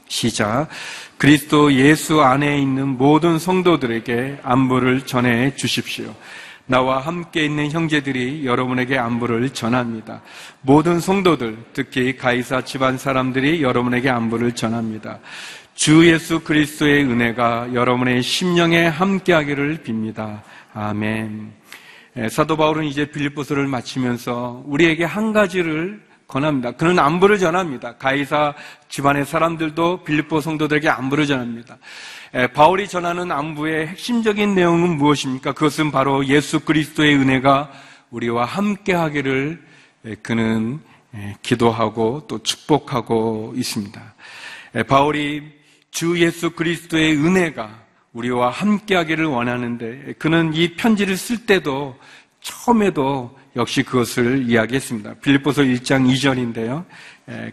시작. 0.06 0.68
그리스도 1.18 1.72
예수 1.72 2.20
안에 2.20 2.60
있는 2.60 2.86
모든 2.86 3.40
성도들에게 3.40 4.42
안부를 4.44 5.06
전해 5.06 5.56
주십시오. 5.56 6.14
나와 6.66 6.98
함께 6.98 7.44
있는 7.44 7.70
형제들이 7.70 8.46
여러분에게 8.46 8.96
안부를 8.96 9.50
전합니다. 9.50 10.22
모든 10.62 10.98
성도들, 10.98 11.58
특히 11.72 12.16
가이사 12.16 12.62
집안 12.62 12.96
사람들이 12.96 13.62
여러분에게 13.62 14.08
안부를 14.08 14.52
전합니다. 14.52 15.18
주 15.74 16.10
예수 16.10 16.40
그리스도의 16.40 17.04
은혜가 17.04 17.74
여러분의 17.74 18.22
심령에 18.22 18.86
함께하기를 18.86 19.82
빕니다. 19.84 20.40
아멘. 20.72 21.52
사도 22.30 22.56
바울은 22.56 22.84
이제 22.84 23.04
빌립보서를 23.06 23.66
마치면서 23.66 24.62
우리에게 24.66 25.04
한 25.04 25.32
가지를 25.32 26.00
권합니다. 26.28 26.72
그는 26.72 26.98
안부를 26.98 27.38
전합니다. 27.38 27.96
가이사 27.96 28.54
집안의 28.88 29.26
사람들도 29.26 30.04
빌립보 30.04 30.40
성도들에게 30.40 30.88
안부를 30.88 31.26
전합니다. 31.26 31.76
바울이 32.52 32.88
전하는 32.88 33.30
안부의 33.30 33.86
핵심적인 33.86 34.56
내용은 34.56 34.96
무엇입니까? 34.96 35.52
그것은 35.52 35.92
바로 35.92 36.26
예수 36.26 36.58
그리스도의 36.58 37.14
은혜가 37.14 37.70
우리와 38.10 38.44
함께 38.44 38.92
하기를 38.92 39.62
그는 40.20 40.80
기도하고 41.42 42.24
또 42.26 42.42
축복하고 42.42 43.52
있습니다. 43.54 44.14
바울이 44.88 45.44
주 45.92 46.20
예수 46.20 46.50
그리스도의 46.50 47.16
은혜가 47.16 47.84
우리와 48.12 48.50
함께 48.50 48.96
하기를 48.96 49.26
원하는데 49.26 50.14
그는 50.18 50.54
이 50.54 50.74
편지를 50.74 51.16
쓸 51.16 51.46
때도 51.46 51.96
처음에도 52.40 53.38
역시 53.54 53.84
그것을 53.84 54.50
이야기했습니다. 54.50 55.14
빌립보서 55.22 55.62
1장 55.62 56.12
2절인데요. 56.12 56.84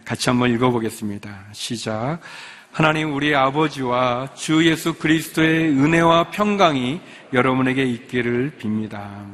같이 0.04 0.28
한번 0.28 0.52
읽어보겠습니다. 0.52 1.44
시작. 1.52 2.18
하나님 2.72 3.14
우리 3.14 3.34
아버지와 3.34 4.30
주 4.34 4.66
예수 4.66 4.94
그리스도의 4.94 5.72
은혜와 5.72 6.30
평강이 6.30 7.02
여러분에게 7.34 7.84
있기를 7.84 8.52
빕니다. 8.58 9.28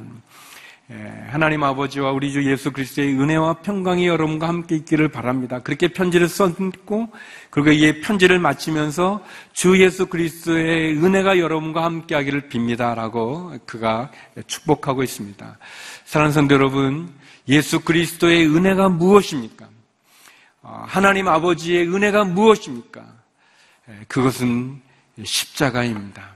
예, 0.90 1.24
하나님 1.29 1.62
아버지와 1.62 2.11
우리 2.11 2.33
주 2.33 2.51
예수 2.51 2.72
그리스도의 2.72 3.14
은혜와 3.14 3.61
평강이 3.61 4.09
여러분과 4.09 4.48
함께 4.48 4.74
있기를 4.74 5.11
바랍니다. 5.11 5.61
그렇게 5.61 5.87
편지를 5.87 6.27
썼고 6.27 7.12
그리고 7.51 7.70
이 7.70 8.01
편지를 8.01 8.40
마치면서 8.40 9.22
주 9.53 9.81
예수 9.81 10.07
그리스도의 10.07 10.96
은혜가 10.96 11.38
여러분과 11.38 11.85
함께 11.85 12.16
하기를 12.16 12.48
빕니다라고 12.48 13.61
그가 13.66 14.11
축복하고 14.48 15.05
있습니다. 15.05 15.59
사랑하는 16.07 16.33
성도 16.33 16.57
여러분, 16.57 17.09
예수 17.46 17.79
그리스도의 17.85 18.48
은혜가 18.48 18.88
무엇입니까? 18.88 19.68
아, 20.62 20.85
하나님 20.88 21.29
아버지의 21.29 21.87
은혜가 21.87 22.24
무엇입니까? 22.24 23.18
예, 23.90 24.05
그것은 24.07 24.81
십자가입니다. 25.24 26.35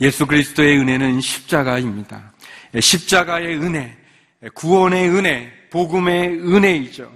예수 0.00 0.26
그리스도의 0.26 0.78
은혜는 0.78 1.20
십자가입니다. 1.20 2.32
십자가의 2.80 3.56
은혜, 3.58 3.96
구원의 4.54 5.10
은혜, 5.10 5.52
복음의 5.70 6.28
은혜이죠. 6.40 7.10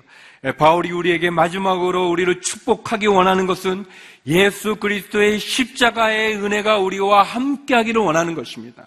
바울이 0.58 0.90
우리에게 0.90 1.28
마지막으로 1.30 2.08
우리를 2.08 2.40
축복하기 2.40 3.06
원하는 3.06 3.46
것은 3.46 3.84
예수 4.26 4.76
그리스도의 4.76 5.38
십자가의 5.38 6.36
은혜가 6.36 6.78
우리와 6.78 7.22
함께하기를 7.22 8.00
원하는 8.00 8.34
것입니다. 8.34 8.86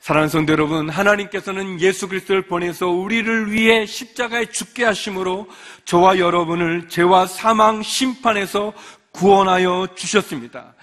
사랑하는 0.00 0.30
성도 0.30 0.52
여러분, 0.54 0.88
하나님께서는 0.88 1.78
예수 1.80 2.08
그리스도를 2.08 2.46
보내서 2.46 2.88
우리를 2.88 3.52
위해 3.52 3.84
십자가에 3.84 4.46
죽게 4.46 4.84
하심으로 4.84 5.46
저와 5.84 6.18
여러분을 6.18 6.88
죄와 6.88 7.26
사망 7.26 7.82
심판에서 7.82 8.72
구원하여 9.12 9.88
주셨습니다. 9.94 10.74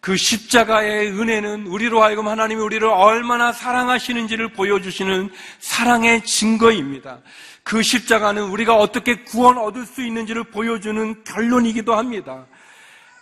그 0.00 0.16
십자가의 0.16 1.10
은혜는 1.10 1.66
우리로 1.66 2.02
하여금 2.02 2.28
하나님이 2.28 2.60
우리를 2.60 2.86
얼마나 2.86 3.52
사랑하시는지를 3.52 4.52
보여주시는 4.52 5.30
사랑의 5.58 6.24
증거입니다. 6.24 7.18
그 7.64 7.82
십자가는 7.82 8.42
우리가 8.44 8.76
어떻게 8.76 9.24
구원 9.24 9.58
얻을 9.58 9.84
수 9.84 10.04
있는지를 10.06 10.44
보여주는 10.44 11.24
결론이기도 11.24 11.96
합니다. 11.96 12.46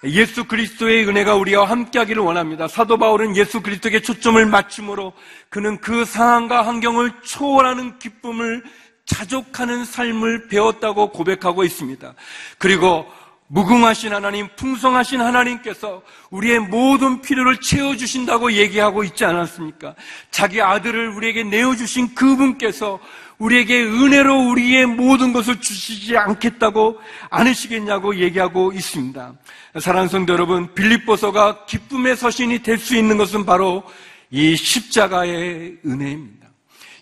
예수 0.04 0.44
그리스도의 0.44 1.08
은혜가 1.08 1.34
우리와 1.36 1.64
함께하기를 1.70 2.22
원합니다. 2.22 2.68
사도 2.68 2.98
바울은 2.98 3.36
예수 3.36 3.62
그리스도에게 3.62 4.02
초점을 4.02 4.44
맞춤으로 4.44 5.14
그는 5.48 5.78
그 5.80 6.04
상황과 6.04 6.66
환경을 6.66 7.12
초월하는 7.22 7.98
기쁨을 7.98 8.62
자족하는 9.06 9.86
삶을 9.86 10.48
배웠다고 10.48 11.10
고백하고 11.12 11.64
있습니다. 11.64 12.12
그리고 12.58 13.06
무궁하신 13.48 14.14
하나님, 14.14 14.48
풍성하신 14.56 15.20
하나님께서 15.20 16.02
우리의 16.30 16.60
모든 16.60 17.20
필요를 17.20 17.60
채워주신다고 17.60 18.52
얘기하고 18.52 19.04
있지 19.04 19.24
않았습니까? 19.24 19.94
자기 20.30 20.62
아들을 20.62 21.08
우리에게 21.10 21.44
내어주신 21.44 22.14
그분께서 22.14 22.98
우리에게 23.38 23.82
은혜로 23.82 24.48
우리의 24.50 24.86
모든 24.86 25.32
것을 25.32 25.60
주시지 25.60 26.16
않겠다고 26.16 26.98
않으시겠냐고 27.30 28.16
얘기하고 28.16 28.72
있습니다. 28.72 29.34
사랑하는 29.80 30.08
성도 30.08 30.32
여러분, 30.32 30.72
빌립보서가 30.74 31.66
기쁨의 31.66 32.16
서신이 32.16 32.62
될 32.62 32.78
수 32.78 32.96
있는 32.96 33.18
것은 33.18 33.44
바로 33.44 33.82
이 34.30 34.56
십자가의 34.56 35.78
은혜입니다. 35.84 36.48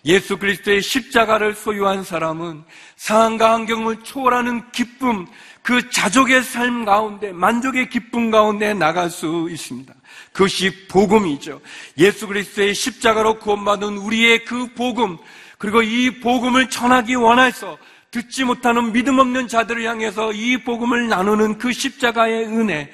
예수 0.05 0.37
그리스도의 0.37 0.81
십자가를 0.81 1.55
소유한 1.55 2.03
사람은 2.03 2.63
상황과 2.97 3.53
환경을 3.53 4.03
초월하는 4.03 4.71
기쁨, 4.71 5.25
그 5.63 5.89
자족의 5.89 6.43
삶 6.43 6.83
가운데 6.85 7.31
만족의 7.31 7.89
기쁨 7.89 8.29
가운데 8.29 8.73
나갈 8.73 9.09
수 9.09 9.47
있습니다. 9.49 9.93
그것이 10.33 10.87
복음이죠. 10.87 11.61
예수 11.97 12.27
그리스도의 12.27 12.75
십자가로 12.75 13.39
구원받은 13.39 13.97
우리의 13.97 14.43
그 14.45 14.73
복음 14.73 15.17
그리고 15.57 15.81
이 15.81 16.19
복음을 16.19 16.69
전하기 16.69 17.15
원해서 17.15 17.77
듣지 18.11 18.43
못하는 18.43 18.91
믿음 18.91 19.17
없는 19.19 19.47
자들을 19.47 19.83
향해서 19.85 20.33
이 20.33 20.57
복음을 20.63 21.07
나누는 21.07 21.57
그 21.57 21.71
십자가의 21.71 22.45
은혜 22.45 22.91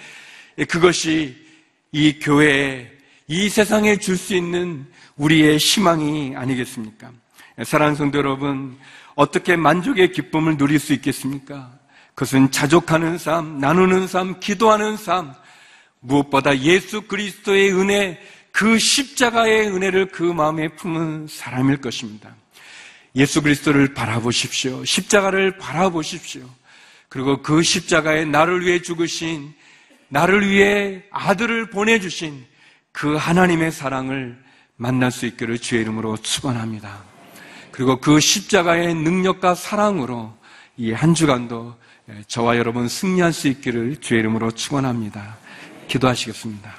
그것이 0.70 1.36
이 1.92 2.20
교회의 2.20 2.92
이 3.28 3.50
세상에 3.50 3.98
줄 3.98 4.16
수 4.16 4.36
있는 4.36 4.86
우리의 5.18 5.58
희망이 5.58 6.36
아니겠습니까? 6.36 7.12
사랑하는 7.64 7.96
성도 7.96 8.20
여러분, 8.20 8.78
어떻게 9.16 9.56
만족의 9.56 10.14
기쁨을 10.14 10.58
누릴 10.58 10.80
수 10.80 10.94
있겠습니까? 10.94 11.79
그것은 12.20 12.52
자족하는 12.52 13.18
삶, 13.18 13.60
나누는 13.60 14.06
삶, 14.06 14.42
기도하는 14.42 14.98
삶, 14.98 15.34
무엇보다 16.02 16.60
예수 16.60 17.04
그리스도의 17.04 17.74
은혜, 17.74 18.20
그 18.52 18.78
십자가의 18.78 19.70
은혜를 19.70 20.08
그 20.08 20.24
마음에 20.24 20.68
품은 20.68 21.28
사람일 21.30 21.78
것입니다. 21.78 22.36
예수 23.16 23.42
그리스도를 23.42 23.94
바라보십시오. 23.94 24.84
십자가를 24.84 25.58
바라보십시오. 25.60 26.44
그리고 27.08 27.42
그 27.42 27.64
십자가에 27.64 28.26
나를 28.26 28.66
위해 28.66 28.82
죽으신, 28.82 29.54
나를 30.10 30.50
위해 30.50 31.04
아들을 31.12 31.70
보내주신 31.70 32.46
그 32.92 33.16
하나님의 33.16 33.72
사랑을 33.72 34.38
만날 34.76 35.12
수 35.12 35.26
있기를 35.26 35.58
주의 35.60 35.84
이름으로 35.84 36.18
축원합니다. 36.18 37.02
그리고 37.72 38.02
그 38.02 38.20
십자가의 38.20 38.94
능력과 38.94 39.56
사랑으로 39.56 40.38
이 40.76 40.92
한 40.92 41.14
주간도 41.14 41.80
저와 42.28 42.58
여러분 42.58 42.88
승리할 42.88 43.34
수 43.34 43.48
있기를 43.48 43.98
주의 43.98 44.20
이름으로 44.20 44.52
축원합니다. 44.52 45.38
기도하시겠습니다. 45.88 46.74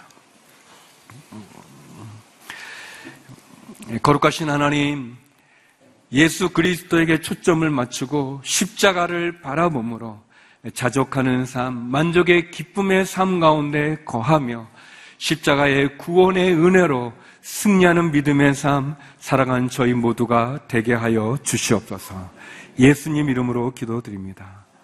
거룩하신 4.03 4.51
하나님, 4.51 5.17
예수 6.13 6.51
그리스도에게 6.51 7.21
초점을 7.21 7.69
맞추고 7.69 8.41
십자가를 8.45 9.41
바라봄으로 9.41 10.21
자족하는 10.75 11.47
삶, 11.47 11.75
만족의 11.91 12.51
기쁨의 12.51 13.07
삶 13.07 13.41
가운데 13.41 13.97
거하며 14.05 14.69
십자가의 15.19 15.99
구원의 15.99 16.55
은혜로 16.55 17.13
승리하는 17.43 18.13
믿음의 18.13 18.55
삶, 18.55 18.97
사랑한 19.19 19.69
저희 19.69 19.93
모두가 19.93 20.61
되게 20.69 20.93
하여 20.95 21.39
주시옵소서. 21.43 22.31
예수님 22.79 23.29
이름으로 23.29 23.73
기도드립니다. 23.75 24.60